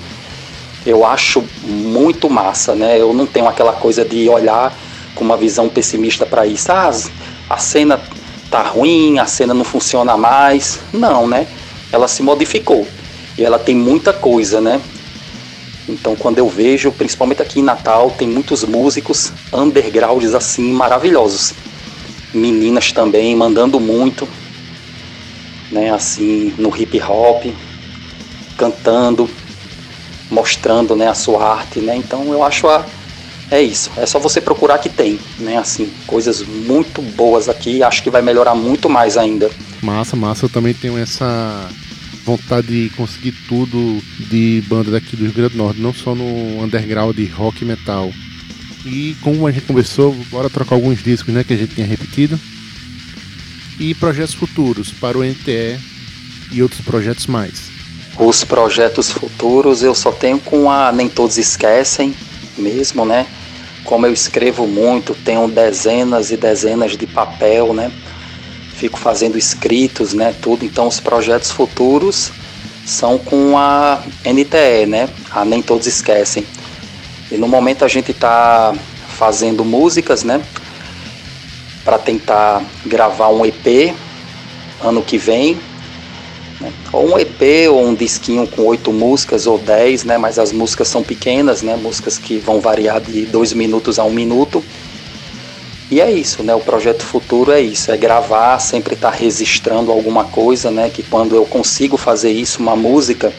eu 0.86 1.06
acho 1.06 1.44
muito 1.64 2.30
massa, 2.30 2.76
né? 2.76 3.00
Eu 3.00 3.14
não 3.14 3.26
tenho 3.26 3.48
aquela 3.48 3.74
coisa 3.74 4.04
de 4.04 4.28
olhar 4.28 4.74
com 5.14 5.24
uma 5.24 5.38
visão 5.38 5.70
pessimista 5.70 6.26
para 6.26 6.46
isso. 6.46 6.72
Ah, 6.72 6.92
a 7.50 7.58
cena 7.58 8.00
tá 8.50 8.62
ruim, 8.62 9.20
a 9.20 9.26
cena 9.26 9.54
não 9.54 9.64
funciona 9.64 10.18
mais. 10.18 10.80
Não, 10.92 11.28
né? 11.28 11.48
Ela 11.92 12.08
se 12.08 12.24
modificou 12.24 12.88
e 13.38 13.44
ela 13.44 13.60
tem 13.60 13.76
muita 13.76 14.14
coisa, 14.14 14.60
né? 14.60 14.82
Então, 15.88 16.16
quando 16.16 16.40
eu 16.40 16.50
vejo, 16.50 16.92
principalmente 16.92 17.42
aqui 17.42 17.60
em 17.60 17.64
Natal, 17.64 18.12
tem 18.18 18.28
muitos 18.28 18.64
músicos 18.64 19.32
undergrounds 19.54 20.34
assim 20.34 20.72
maravilhosos. 20.72 21.54
Meninas 22.36 22.92
também 22.92 23.36
mandando 23.36 23.80
muito, 23.80 24.28
né, 25.72 25.92
assim, 25.92 26.54
no 26.58 26.76
hip 26.76 27.02
hop, 27.02 27.46
cantando, 28.58 29.30
mostrando, 30.30 30.96
né, 30.96 31.08
a 31.08 31.14
sua 31.14 31.44
arte, 31.44 31.80
né? 31.80 31.96
Então, 31.96 32.32
eu 32.32 32.44
acho 32.44 32.68
a 32.68 32.86
é 33.52 33.62
isso. 33.62 33.92
É 33.98 34.06
só 34.06 34.20
você 34.20 34.42
procurar 34.42 34.80
que 34.80 34.90
tem, 34.90 35.20
né, 35.40 35.58
assim, 35.58 35.92
coisas 36.08 36.42
muito 36.42 37.02
boas 37.02 37.48
aqui, 37.48 37.84
acho 37.84 38.02
que 38.02 38.10
vai 38.10 38.22
melhorar 38.22 38.56
muito 38.56 38.90
mais 38.90 39.18
ainda. 39.18 39.50
Massa, 39.82 40.16
massa, 40.16 40.46
eu 40.46 40.50
também 40.50 40.74
tenho 40.74 40.98
essa 40.98 41.70
vontade 42.26 42.68
de 42.68 42.90
conseguir 42.96 43.34
tudo 43.48 44.02
de 44.30 44.64
banda 44.68 44.90
daqui 44.90 45.16
do 45.16 45.24
Rio 45.24 45.34
Grande 45.34 45.54
do 45.54 45.58
Norte, 45.58 45.80
não 45.80 45.94
só 45.94 46.16
no 46.16 46.64
underground 46.64 47.16
de 47.16 47.26
rock 47.28 47.62
e 47.62 47.66
metal. 47.66 48.12
E 48.86 49.16
como 49.22 49.48
a 49.48 49.52
gente 49.52 49.66
conversou, 49.66 50.14
bora 50.30 50.50
trocar 50.50 50.76
alguns 50.76 51.04
discos 51.04 51.34
né, 51.34 51.44
que 51.44 51.54
a 51.54 51.58
gente 51.58 51.76
tinha 51.76 51.88
repetido. 51.88 52.40
E 53.80 53.94
projetos 53.96 54.34
futuros 54.34 54.92
para 54.92 55.18
o 55.18 55.24
NTE 55.24 55.80
e 56.52 56.62
outros 56.62 56.82
projetos 56.82 57.28
mais. 57.28 57.72
Os 58.18 58.44
projetos 58.44 59.12
futuros 59.12 59.84
eu 59.84 59.94
só 59.94 60.12
tenho 60.12 60.40
com 60.40 60.70
a 60.70 60.92
Nem 60.92 61.10
Todos 61.10 61.38
Esquecem 61.38 62.16
mesmo, 62.58 63.06
né? 63.06 63.26
Como 63.84 64.06
eu 64.06 64.14
escrevo 64.14 64.66
muito, 64.66 65.14
tenho 65.14 65.48
dezenas 65.48 66.32
e 66.32 66.38
dezenas 66.38 66.96
de 66.96 67.06
papel, 67.06 67.74
né? 67.74 67.92
fico 68.76 69.00
fazendo 69.00 69.38
escritos, 69.38 70.14
né, 70.14 70.36
tudo. 70.42 70.66
Então 70.66 70.88
os 70.88 71.00
projetos 71.00 71.50
futuros 71.50 72.32
são 72.86 73.18
com 73.18 73.58
a 73.58 74.04
NTE, 74.24 74.86
né? 74.86 75.10
A 75.32 75.44
Nem 75.44 75.62
Todos 75.62 75.88
Esquecem. 75.88 76.46
E 77.32 77.38
no 77.38 77.48
momento 77.48 77.84
a 77.84 77.88
gente 77.88 78.12
está 78.12 78.74
fazendo 79.18 79.66
músicas, 79.66 80.24
né? 80.24 80.42
Para 81.84 81.98
tentar 81.98 82.64
gravar 82.86 83.30
um 83.30 83.46
EP 83.46 83.94
ano 84.84 85.02
que 85.02 85.18
vem. 85.18 85.58
Né? 86.60 86.72
Ou 86.92 87.14
um 87.14 87.20
EP 87.20 87.70
ou 87.70 87.86
um 87.86 87.94
disquinho 87.94 88.48
com 88.48 88.64
oito 88.64 88.94
músicas 88.94 89.48
ou 89.48 89.58
dez, 89.58 90.04
né? 90.04 90.18
Mas 90.18 90.38
as 90.38 90.52
músicas 90.52 90.88
são 90.88 91.04
pequenas, 91.04 91.62
né? 91.62 91.76
Músicas 91.76 92.18
que 92.18 92.38
vão 92.38 92.60
variar 92.60 93.02
de 93.02 93.26
dois 93.26 93.54
minutos 93.54 93.98
a 93.98 94.04
um 94.04 94.12
minuto. 94.12 94.64
E 95.90 96.02
é 96.02 96.12
isso, 96.12 96.42
né? 96.42 96.54
O 96.56 96.60
projeto 96.60 97.04
futuro 97.04 97.52
é 97.52 97.62
isso, 97.62 97.92
é 97.92 97.98
gravar, 97.98 98.58
sempre 98.60 98.96
estar 98.96 99.12
tá 99.12 99.18
registrando 99.18 99.92
alguma 99.92 100.26
coisa, 100.26 100.72
né? 100.72 100.90
Que 100.90 101.04
quando 101.04 101.36
eu 101.36 101.46
consigo 101.46 101.96
fazer 101.96 102.32
isso, 102.32 102.60
uma 102.60 102.76
música, 102.76 103.32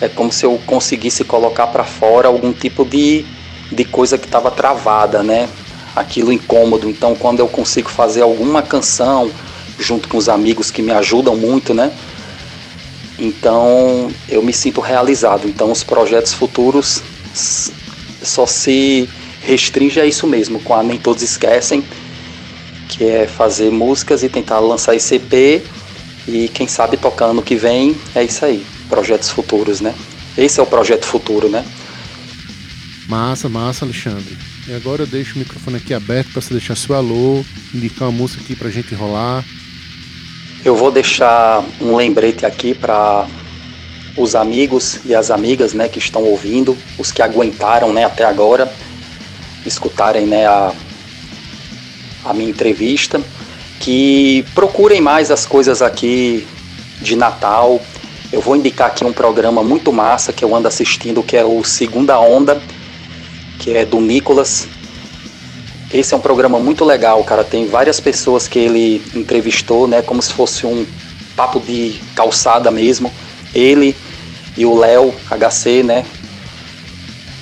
é 0.00 0.08
como 0.08 0.30
se 0.30 0.44
eu 0.44 0.60
conseguisse 0.66 1.24
colocar 1.24 1.68
para 1.68 1.84
fora 1.84 2.28
algum 2.28 2.52
tipo 2.52 2.84
de, 2.84 3.24
de 3.70 3.84
coisa 3.84 4.18
que 4.18 4.26
estava 4.26 4.50
travada, 4.50 5.22
né? 5.22 5.48
Aquilo 5.94 6.32
incômodo. 6.32 6.88
Então, 6.88 7.14
quando 7.14 7.40
eu 7.40 7.48
consigo 7.48 7.88
fazer 7.88 8.22
alguma 8.22 8.62
canção 8.62 9.30
junto 9.78 10.08
com 10.08 10.18
os 10.18 10.28
amigos 10.28 10.70
que 10.70 10.82
me 10.82 10.92
ajudam 10.92 11.36
muito, 11.36 11.72
né? 11.72 11.92
Então, 13.18 14.10
eu 14.28 14.42
me 14.42 14.52
sinto 14.52 14.80
realizado. 14.80 15.48
Então, 15.48 15.72
os 15.72 15.82
projetos 15.82 16.34
futuros 16.34 17.02
só 18.22 18.46
se 18.46 19.08
restringe 19.40 20.00
a 20.00 20.04
isso 20.04 20.26
mesmo, 20.26 20.60
com 20.60 20.74
a 20.74 20.82
Nem 20.82 20.98
Todos 20.98 21.22
Esquecem, 21.22 21.82
que 22.88 23.04
é 23.04 23.26
fazer 23.26 23.70
músicas 23.70 24.22
e 24.22 24.28
tentar 24.28 24.58
lançar 24.58 24.94
esse 24.94 25.14
EP 25.14 25.62
e 26.26 26.48
quem 26.48 26.66
sabe 26.66 26.96
tocar 26.96 27.26
ano 27.26 27.40
que 27.40 27.54
vem, 27.54 27.96
é 28.14 28.24
isso 28.24 28.44
aí, 28.44 28.66
projetos 28.88 29.30
futuros, 29.30 29.80
né? 29.80 29.94
Esse 30.36 30.60
é 30.60 30.62
o 30.62 30.66
projeto 30.66 31.06
futuro, 31.06 31.48
né? 31.48 31.64
Massa, 33.08 33.48
massa, 33.48 33.84
Alexandre. 33.84 34.36
E 34.68 34.74
agora 34.74 35.02
eu 35.02 35.06
deixo 35.06 35.36
o 35.36 35.38
microfone 35.38 35.76
aqui 35.76 35.94
aberto 35.94 36.32
para 36.32 36.42
você 36.42 36.52
deixar 36.52 36.76
seu 36.76 36.94
alô, 36.94 37.44
indicar 37.72 38.08
uma 38.08 38.18
música 38.18 38.42
aqui 38.42 38.56
pra 38.56 38.68
gente 38.68 38.94
rolar. 38.94 39.44
Eu 40.64 40.74
vou 40.74 40.90
deixar 40.90 41.64
um 41.80 41.94
lembrete 41.94 42.44
aqui 42.44 42.74
para 42.74 43.26
os 44.16 44.34
amigos 44.34 44.98
e 45.04 45.14
as 45.14 45.30
amigas, 45.30 45.72
né, 45.72 45.88
que 45.88 45.98
estão 45.98 46.22
ouvindo, 46.24 46.76
os 46.98 47.12
que 47.12 47.22
aguentaram, 47.22 47.92
né, 47.92 48.04
até 48.04 48.24
agora 48.24 48.72
escutarem 49.64 50.26
né, 50.26 50.46
a, 50.46 50.72
a 52.24 52.34
minha 52.34 52.50
entrevista, 52.50 53.20
que 53.78 54.44
procurem 54.54 55.00
mais 55.00 55.30
as 55.30 55.46
coisas 55.46 55.82
aqui 55.82 56.46
de 57.00 57.14
Natal. 57.14 57.80
Eu 58.36 58.42
vou 58.42 58.54
indicar 58.54 58.88
aqui 58.88 59.02
um 59.02 59.14
programa 59.14 59.62
muito 59.62 59.90
massa 59.90 60.30
que 60.30 60.44
eu 60.44 60.54
ando 60.54 60.68
assistindo, 60.68 61.22
que 61.22 61.38
é 61.38 61.42
o 61.42 61.64
Segunda 61.64 62.20
Onda, 62.20 62.60
que 63.58 63.74
é 63.74 63.82
do 63.82 63.98
Nicolas. 63.98 64.68
Esse 65.90 66.12
é 66.12 66.16
um 66.18 66.20
programa 66.20 66.58
muito 66.58 66.84
legal, 66.84 67.24
cara. 67.24 67.42
Tem 67.42 67.66
várias 67.66 67.98
pessoas 67.98 68.46
que 68.46 68.58
ele 68.58 69.02
entrevistou, 69.14 69.88
né? 69.88 70.02
Como 70.02 70.20
se 70.20 70.34
fosse 70.34 70.66
um 70.66 70.84
papo 71.34 71.58
de 71.58 71.98
calçada 72.14 72.70
mesmo. 72.70 73.10
Ele 73.54 73.96
e 74.54 74.66
o 74.66 74.78
Léo 74.78 75.14
HC, 75.30 75.82
né? 75.82 76.04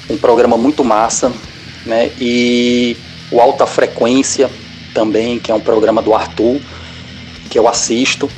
Um 0.08 0.16
programa 0.16 0.56
muito 0.56 0.84
massa 0.84 1.32
né? 1.84 2.12
E 2.20 2.96
o 3.32 3.40
Alta 3.40 3.66
Frequência 3.66 4.48
também, 4.94 5.40
que 5.40 5.50
é 5.50 5.54
um 5.56 5.60
programa 5.60 6.00
do 6.00 6.14
Arthur, 6.14 6.60
que 7.50 7.58
eu 7.58 7.66
assisto, 7.66 8.30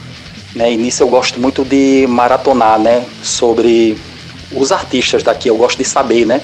né? 0.57 0.73
E 0.73 0.77
nisso 0.77 1.03
eu 1.03 1.09
gosto 1.09 1.39
muito 1.39 1.65
de 1.65 2.07
maratonar, 2.09 2.81
né? 2.81 3.05
Sobre 3.23 3.97
os 4.51 4.73
artistas 4.73 5.23
daqui, 5.23 5.49
eu 5.49 5.57
gosto 5.57 5.79
de 5.79 5.85
saber, 5.85 6.25
né? 6.25 6.41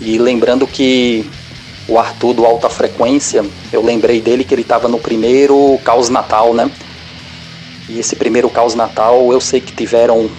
E 0.00 0.16
lembrando 0.16 0.66
que 0.66 1.28
o 1.86 1.98
Arthur 1.98 2.32
do 2.32 2.46
Alta 2.46 2.70
Frequência, 2.70 3.44
eu 3.72 3.84
lembrei 3.84 4.20
dele 4.20 4.42
que 4.42 4.54
ele 4.54 4.62
estava 4.62 4.88
no 4.88 4.98
primeiro 4.98 5.78
Caos 5.84 6.08
Natal, 6.08 6.54
né? 6.54 6.70
E 7.88 7.98
esse 7.98 8.16
primeiro 8.16 8.48
Caos 8.48 8.74
Natal, 8.74 9.32
eu 9.32 9.40
sei 9.40 9.60
que 9.60 9.72
tiveram 9.72 10.30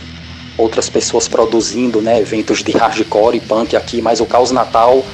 outras 0.58 0.90
pessoas 0.90 1.28
produzindo, 1.28 2.02
né, 2.02 2.20
eventos 2.20 2.62
de 2.62 2.72
hardcore 2.72 3.38
e 3.38 3.40
punk 3.40 3.76
aqui, 3.76 4.02
mas 4.02 4.20
o 4.20 4.26
Caos 4.26 4.52
Natal 4.52 5.06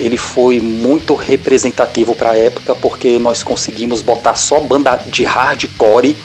ele 0.00 0.16
foi 0.16 0.60
muito 0.60 1.14
representativo 1.14 2.14
para 2.14 2.30
a 2.30 2.38
época 2.38 2.74
porque 2.74 3.18
nós 3.18 3.42
conseguimos 3.42 4.02
botar 4.02 4.34
só 4.34 4.60
banda 4.60 4.96
de 5.06 5.24
hardcore 5.24 6.16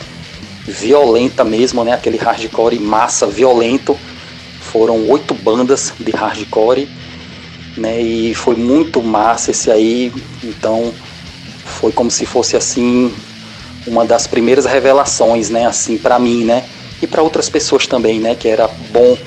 violenta 0.72 1.44
mesmo, 1.44 1.84
né, 1.84 1.94
aquele 1.94 2.18
hardcore 2.18 2.80
massa 2.80 3.28
violento. 3.28 3.98
Foram 4.60 5.10
oito 5.10 5.34
bandas 5.34 5.94
de 6.00 6.12
hardcore, 6.12 6.88
né, 7.78 8.02
e 8.02 8.34
foi 8.34 8.56
muito 8.56 9.02
massa 9.02 9.52
esse 9.52 9.70
aí. 9.70 10.12
Então 10.44 10.94
foi 11.66 11.92
como 11.92 12.10
se 12.10 12.26
fosse 12.26 12.56
assim 12.56 13.14
uma 13.86 14.06
das 14.06 14.28
primeiras 14.28 14.66
revelações, 14.66 15.50
né, 15.50 15.66
assim 15.66 15.98
para 15.98 16.18
mim, 16.18 16.46
né, 16.46 16.64
e 17.02 17.08
para 17.08 17.22
outras 17.22 17.50
pessoas 17.50 17.86
também, 17.86 18.20
né, 18.20 18.36
que 18.36 18.48
era 18.48 18.70
bom 18.92 19.18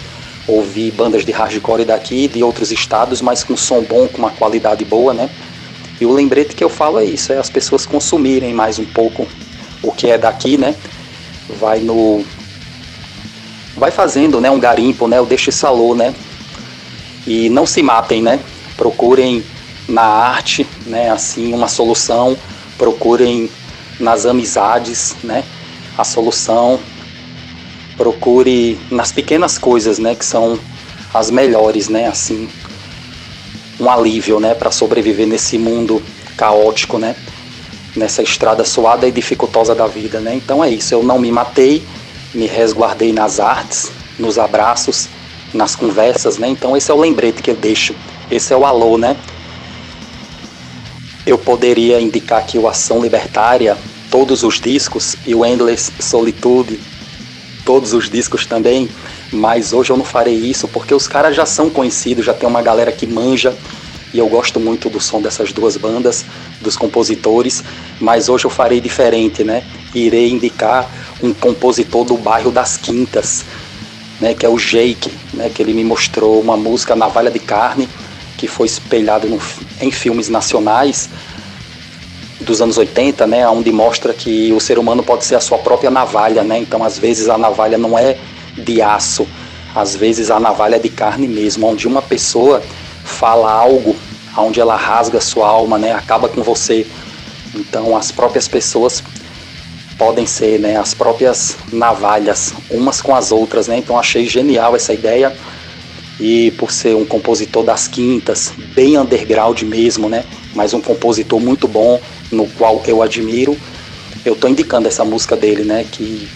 ouvir 0.47 0.91
bandas 0.93 1.25
de 1.25 1.33
hardcore 1.33 1.85
daqui, 1.85 2.29
de 2.29 2.43
outros 2.43 2.71
estados, 2.71 3.21
mas 3.21 3.43
com 3.43 3.57
som 3.57 3.83
bom, 3.83 4.07
com 4.07 4.19
uma 4.19 4.31
qualidade 4.31 4.85
boa, 4.85 5.15
né? 5.15 5.31
E 6.01 6.05
o 6.05 6.13
lembrete 6.13 6.55
que 6.55 6.63
eu 6.63 6.69
falo 6.69 6.99
é 6.99 7.05
isso, 7.05 7.33
é 7.33 7.39
as 7.39 7.49
pessoas 7.49 7.87
consumirem 7.87 8.53
mais 8.53 8.79
um 8.79 8.85
pouco 8.85 9.27
o 9.83 9.91
que 9.91 10.09
é 10.09 10.19
daqui, 10.19 10.59
né? 10.59 10.75
Vai 11.49 11.81
no 11.81 12.25
vai 13.77 13.91
fazendo, 13.91 14.41
né, 14.41 14.51
um 14.51 14.61
garimpo, 14.61 15.09
né, 15.09 15.21
o 15.21 15.27
deixe 15.27 15.51
salô, 15.51 15.95
né? 15.95 16.15
E 17.27 17.49
não 17.49 17.67
se 17.67 17.83
matem, 17.83 18.23
né? 18.23 18.39
Procurem 18.77 19.45
na 19.89 20.03
arte, 20.03 20.67
né, 20.87 21.11
assim, 21.11 21.53
uma 21.53 21.69
solução, 21.69 22.37
procurem 22.79 23.51
nas 23.99 24.27
amizades, 24.27 25.17
né? 25.23 25.45
A 25.99 26.05
solução 26.05 26.79
procure 27.97 28.79
nas 28.91 29.13
pequenas 29.13 29.59
coisas, 29.59 29.99
né, 29.99 30.15
que 30.15 30.25
são 30.25 30.59
as 31.13 31.31
melhores, 31.31 31.89
né, 31.89 32.07
assim, 32.07 32.49
um 33.79 33.89
alívio, 33.89 34.41
né, 34.41 34.55
para 34.55 34.71
sobreviver 34.71 35.27
nesse 35.27 35.59
mundo 35.59 36.03
caótico, 36.37 36.99
né, 36.99 37.15
nessa 37.97 38.23
estrada 38.23 38.65
suada 38.65 39.07
e 39.07 39.13
dificultosa 39.13 39.75
da 39.75 39.87
vida, 39.87 40.21
né. 40.21 40.35
Então 40.35 40.63
é 40.63 40.71
isso, 40.71 40.95
eu 40.95 41.03
não 41.03 41.19
me 41.19 41.31
matei, 41.31 41.83
me 42.35 42.47
resguardei 42.47 43.13
nas 43.13 43.39
artes, 43.39 43.91
nos 44.19 44.39
abraços, 44.39 45.09
nas 45.53 45.77
conversas, 45.77 46.39
né. 46.39 46.49
Então 46.49 46.77
esse 46.77 46.91
é 46.91 46.95
o 46.95 47.01
lembrete 47.01 47.43
que 47.43 47.51
eu 47.51 47.57
deixo, 47.57 47.95
esse 48.31 48.53
é 48.53 48.57
o 48.57 48.65
alô, 48.65 48.99
né. 48.99 49.17
Eu 51.27 51.39
poderia 51.39 52.01
indicar 52.01 52.41
aqui 52.41 52.59
o 52.59 52.69
Ação 52.69 53.01
Libertária, 53.01 53.79
todos 54.11 54.43
os 54.43 54.61
discos 54.61 55.17
e 55.27 55.35
o 55.35 55.45
Endless 55.45 55.91
Solitude, 55.99 56.79
todos 57.65 57.95
os 57.95 58.11
discos 58.11 58.45
também, 58.45 58.89
mas 59.33 59.73
hoje 59.73 59.91
eu 59.91 59.97
não 59.97 60.05
farei 60.05 60.35
isso 60.35 60.69
porque 60.69 60.95
os 60.95 61.09
caras 61.09 61.35
já 61.35 61.47
são 61.47 61.71
conhecidos, 61.71 62.25
já 62.25 62.35
tem 62.35 62.49
uma 62.49 62.63
galera 62.63 62.93
que 62.93 63.07
manja 63.07 63.57
e 64.13 64.19
eu 64.19 64.29
gosto 64.29 64.61
muito 64.61 64.89
do 64.89 65.01
som 65.01 65.21
dessas 65.21 65.53
duas 65.53 65.77
bandas, 65.77 66.25
dos 66.65 66.77
compositores, 66.77 67.63
mas 68.01 68.29
hoje 68.29 68.47
eu 68.47 68.51
farei 68.51 68.81
diferente, 68.81 69.45
né? 69.45 69.63
Irei 69.95 70.31
indicar 70.31 70.91
um 71.23 71.33
compositor 71.33 72.05
do 72.05 72.17
bairro 72.17 72.51
das 72.51 72.77
Quintas, 72.77 73.45
né, 74.21 74.35
que 74.35 74.45
é 74.45 74.49
o 74.49 74.57
Jake, 74.57 75.11
né, 75.33 75.51
que 75.53 75.63
ele 75.63 75.73
me 75.73 75.85
mostrou 75.85 76.41
uma 76.41 76.57
música 76.57 76.97
Navalha 76.97 77.31
de 77.31 77.39
Carne, 77.39 77.89
que 78.37 78.49
foi 78.49 78.67
espelhado 78.67 79.29
no, 79.29 79.41
em 79.81 79.91
filmes 79.91 80.29
nacionais 80.29 81.09
dos 82.41 82.61
anos 82.61 82.77
80, 82.77 83.27
né, 83.27 83.49
onde 83.49 83.73
mostra 83.73 84.13
que 84.13 84.53
o 84.53 84.61
ser 84.61 84.79
humano 84.79 85.03
pode 85.03 85.25
ser 85.25 85.37
a 85.37 85.41
sua 85.41 85.59
própria 85.59 85.91
navalha, 85.91 86.43
né? 86.43 86.59
Então, 86.59 86.83
às 86.85 86.99
vezes 86.99 87.29
a 87.29 87.39
navalha 87.39 87.79
não 87.79 87.99
é 87.99 88.19
de 88.57 88.83
aço, 88.83 89.27
às 89.75 89.97
vezes 89.97 90.31
a 90.31 90.39
navalha 90.39 90.77
é 90.77 90.79
de 90.79 90.89
carne 90.89 91.27
mesmo, 91.27 91.67
onde 91.67 91.87
uma 91.87 92.03
pessoa 92.03 92.63
fala 93.05 93.51
algo, 93.51 93.97
onde 94.37 94.61
ela 94.61 94.77
rasga 94.77 95.21
sua 95.21 95.49
alma, 95.49 95.79
né, 95.79 95.93
acaba 95.93 96.29
com 96.29 96.43
você. 96.43 96.87
Então, 97.55 97.97
as 97.97 98.11
próprias 98.11 98.49
pessoas 98.49 99.03
podem 99.97 100.27
ser, 100.27 100.59
né, 100.59 100.77
as 100.77 100.93
próprias 100.93 101.57
navalhas 101.73 102.53
umas 102.71 103.01
com 103.01 103.15
as 103.15 103.31
outras, 103.31 103.69
né? 103.69 103.79
Então, 103.79 103.99
achei 103.99 104.27
genial 104.27 104.75
essa 104.75 104.93
ideia. 104.93 105.35
E 106.19 106.53
por 106.53 106.71
ser 106.71 106.95
um 106.95 107.05
compositor 107.05 107.65
das 107.65 107.89
quintas, 107.89 108.53
bem 108.75 108.97
underground 108.97 109.63
mesmo, 109.63 110.09
né? 110.09 110.25
Mas 110.55 110.73
um 110.73 110.81
compositor 110.81 111.41
muito 111.41 111.67
bom, 111.67 112.01
no 112.31 112.47
qual 112.51 112.83
eu 112.87 113.03
admiro. 113.03 113.57
Eu 114.25 114.35
estou 114.35 114.49
indicando 114.49 114.87
essa 114.87 115.05
música 115.05 115.37
dele, 115.37 115.65
né? 115.65 115.85
Que 115.91 116.29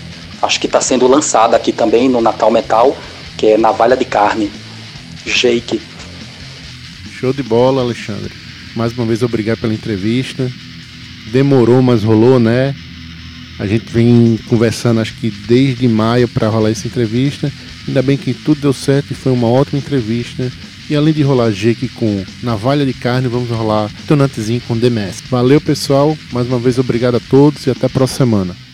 acho 0.42 0.58
que 0.60 0.66
está 0.66 0.80
sendo 0.80 1.06
lançada 1.06 1.56
aqui 1.56 1.72
também 1.72 2.08
no 2.08 2.20
Natal 2.20 2.50
Metal, 2.50 2.96
que 3.36 3.46
é 3.46 3.56
Navalha 3.56 3.96
de 3.96 4.04
Carne, 4.04 4.50
Jake. 5.24 5.80
Show 7.18 7.32
de 7.32 7.42
bola, 7.42 7.82
Alexandre. 7.82 8.30
Mais 8.76 8.92
uma 8.92 9.04
vez, 9.04 9.24
obrigado 9.24 9.58
pela 9.58 9.74
entrevista. 9.74 10.48
Demorou, 11.32 11.82
mas 11.82 12.04
rolou, 12.04 12.38
né? 12.38 12.72
A 13.58 13.66
gente 13.66 13.86
vem 13.92 14.38
conversando, 14.46 15.00
acho 15.00 15.14
que 15.14 15.28
desde 15.28 15.88
maio, 15.88 16.28
para 16.28 16.48
rolar 16.48 16.70
essa 16.70 16.86
entrevista. 16.86 17.52
Ainda 17.88 18.02
bem 18.02 18.16
que 18.16 18.32
tudo 18.32 18.60
deu 18.60 18.72
certo 18.72 19.10
e 19.10 19.14
foi 19.14 19.32
uma 19.32 19.48
ótima 19.48 19.80
entrevista. 19.80 20.48
E 20.88 20.94
além 20.94 21.12
de 21.12 21.22
rolar 21.22 21.50
Jake 21.50 21.88
com 21.88 22.24
Navalha 22.40 22.86
de 22.86 22.92
Carne, 22.92 23.26
vamos 23.26 23.50
rolar 23.50 23.90
Tonantezinho 24.06 24.60
com 24.60 24.76
Mask. 24.76 25.24
Valeu, 25.28 25.60
pessoal. 25.60 26.16
Mais 26.32 26.46
uma 26.46 26.60
vez, 26.60 26.78
obrigado 26.78 27.16
a 27.16 27.20
todos 27.20 27.66
e 27.66 27.70
até 27.70 27.86
a 27.86 27.90
próxima 27.90 28.18
semana. 28.18 28.67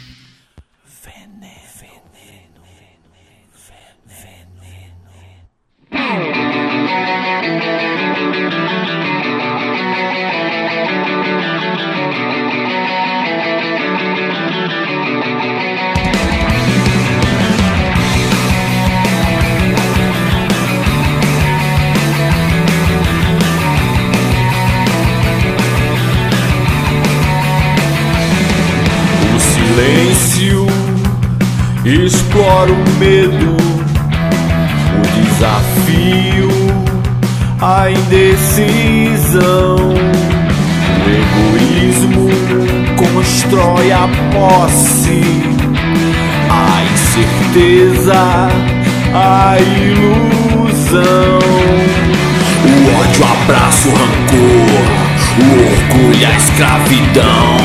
Medo, 33.05 33.57
o 34.97 35.03
desafio, 35.21 36.49
a 37.61 37.91
indecisão. 37.91 39.77
O 40.97 41.09
egoísmo 41.21 42.31
constrói 42.97 43.93
a 43.93 44.09
posse, 44.33 45.23
a 46.49 46.83
incerteza, 46.95 48.23
a 49.15 49.57
ilusão. 49.61 51.41
O 52.65 53.01
ódio 53.01 53.25
abraça 53.27 53.89
o 53.89 53.91
rancor, 53.93 55.04
o 55.39 55.45
orgulho, 55.63 56.27
a 56.27 56.37
escravidão. 56.37 57.57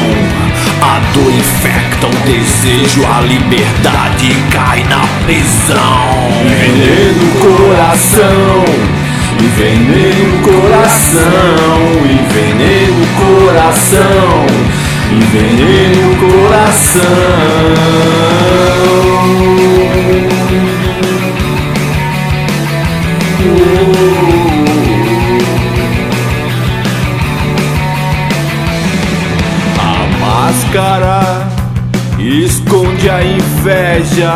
A 0.81 0.99
dor 1.13 1.31
infecta 1.33 2.07
o 2.07 2.15
desejo, 2.25 3.05
a 3.05 3.21
liberdade 3.21 4.33
cai 4.49 4.83
na 4.85 5.01
prisão. 5.25 6.29
Veneno 6.59 7.23
no 7.23 7.31
coração, 7.39 8.65
envenena 9.43 10.23
o 10.25 10.39
coração, 10.41 11.77
envenena 12.05 12.97
o 12.97 13.07
coração, 13.45 14.45
envenena 15.11 16.07
o 16.07 16.19
A 24.35 24.38
máscara 30.69 31.47
esconde 32.19 33.09
a 33.09 33.23
inveja, 33.23 34.31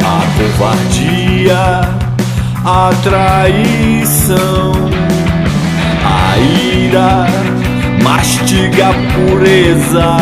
a 0.00 0.22
covardia, 0.38 1.80
a 2.64 2.90
traição, 3.02 4.72
a 6.04 6.38
ira 6.38 7.26
mastiga 8.02 8.88
a 8.88 8.94
pureza 9.12 10.16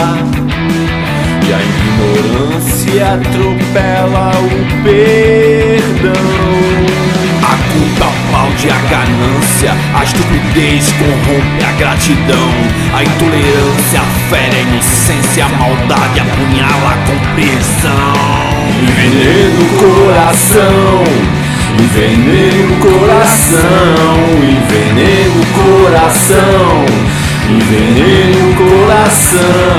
e 1.46 1.52
a 1.52 1.60
ignorância 1.62 3.14
atropela 3.14 4.32
o 4.40 4.82
perdão. 4.82 6.30
A 7.42 7.54
culpa 7.72 8.19
a 8.68 8.78
ganância 8.88 9.72
a 9.94 10.04
estupidez 10.04 10.92
corrompe 10.92 11.64
a 11.64 11.72
gratidão, 11.72 12.50
a 12.94 13.02
intolerância 13.02 14.00
fere 14.28 14.56
a 14.56 14.60
inocência, 14.60 15.44
a 15.44 15.48
maldade 15.48 16.20
apunhala 16.20 16.92
a 16.92 16.96
compreensão. 17.06 17.90
Envenena 18.82 19.60
o 19.60 19.68
coração, 19.78 21.04
envenena 21.78 22.72
o 22.72 22.76
coração, 22.78 24.16
envenena 24.42 25.36
o 25.36 25.46
coração, 25.84 26.86
envenena 27.48 28.38
o 28.38 28.54
coração. 28.56 29.70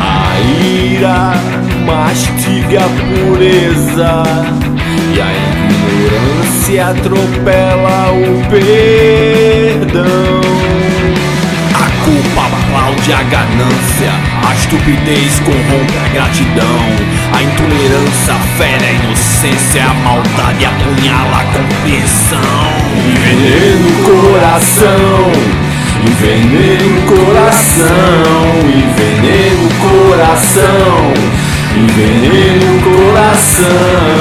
a 0.00 0.40
ira 0.64 1.34
mastiga 1.86 2.80
a 2.84 2.88
pureza 2.88 4.22
e 5.14 5.20
a 5.20 5.32
ignorância 5.48 6.88
atropela 6.88 8.12
o 8.12 8.26
perdão. 8.50 10.19
A 13.12 13.22
ganância, 13.24 14.12
a 14.48 14.54
estupidez 14.54 15.40
corrompe 15.40 15.98
a 15.98 16.08
gratidão, 16.14 16.86
a 17.34 17.42
intolerância 17.42 18.34
fere 18.56 18.84
a 18.86 18.92
inocência, 18.92 19.84
a 19.84 19.94
maldade 19.94 20.64
apunhala 20.64 21.40
a 21.40 21.44
compreensão. 21.44 22.38
Envenena 23.04 23.86
o 23.88 23.92
coração, 24.04 25.32
envenena 26.06 26.86
o 26.86 27.02
coração, 27.12 28.46
envenena 28.64 29.62
o 29.64 29.70
coração, 30.08 31.12
envenena 31.76 32.64
o 32.72 32.80
coração. 32.80 34.20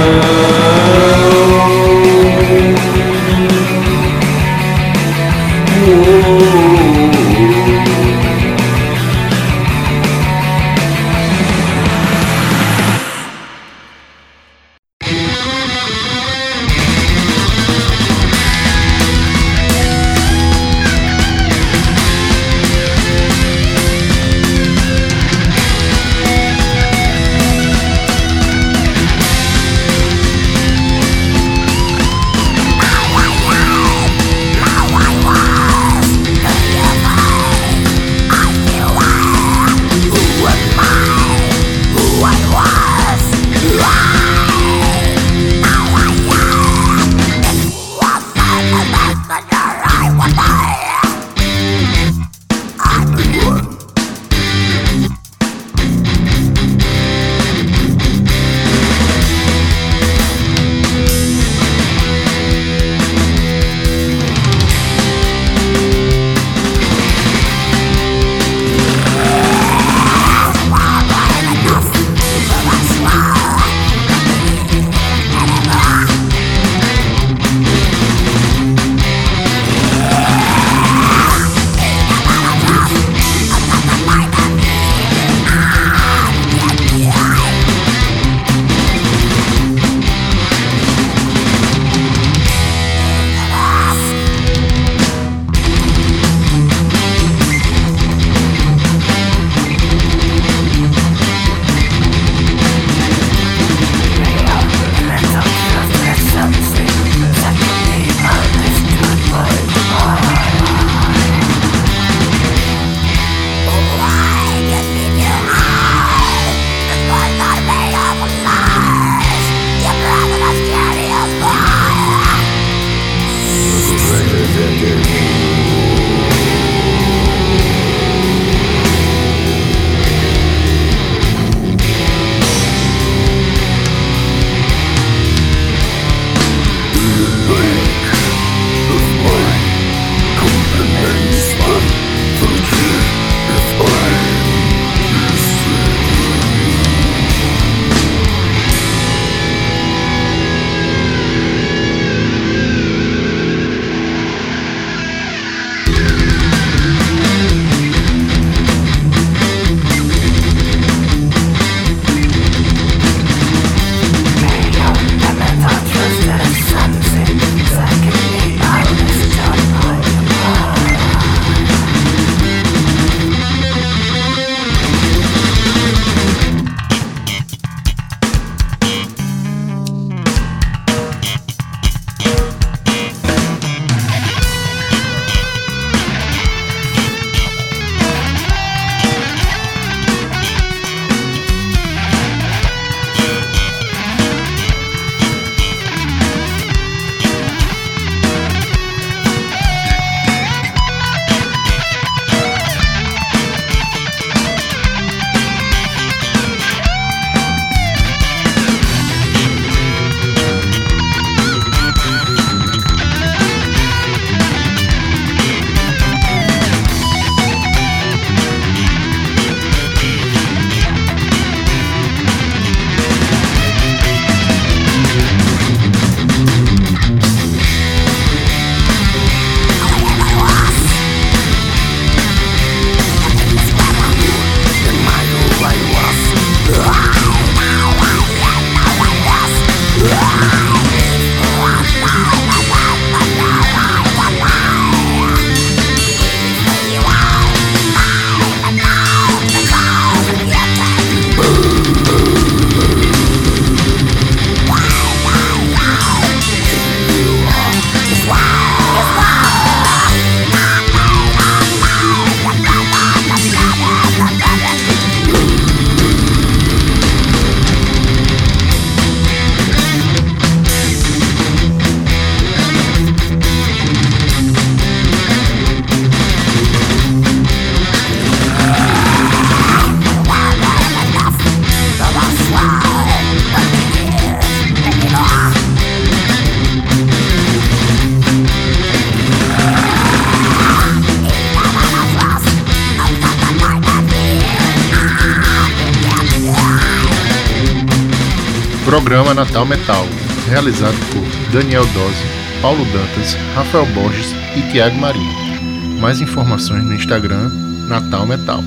Daniel 301.60 301.84
Dose, 301.88 302.24
Paulo 302.62 302.86
Dantas, 302.86 303.34
Rafael 303.53 303.86
Borges 303.88 304.34
e 304.55 304.62
Tiago 304.72 304.97
Marinho. 304.97 305.99
Mais 305.99 306.22
informações 306.22 306.86
no 306.86 306.95
Instagram 306.95 307.49
Natal 307.86 308.26
Metal. 308.26 308.64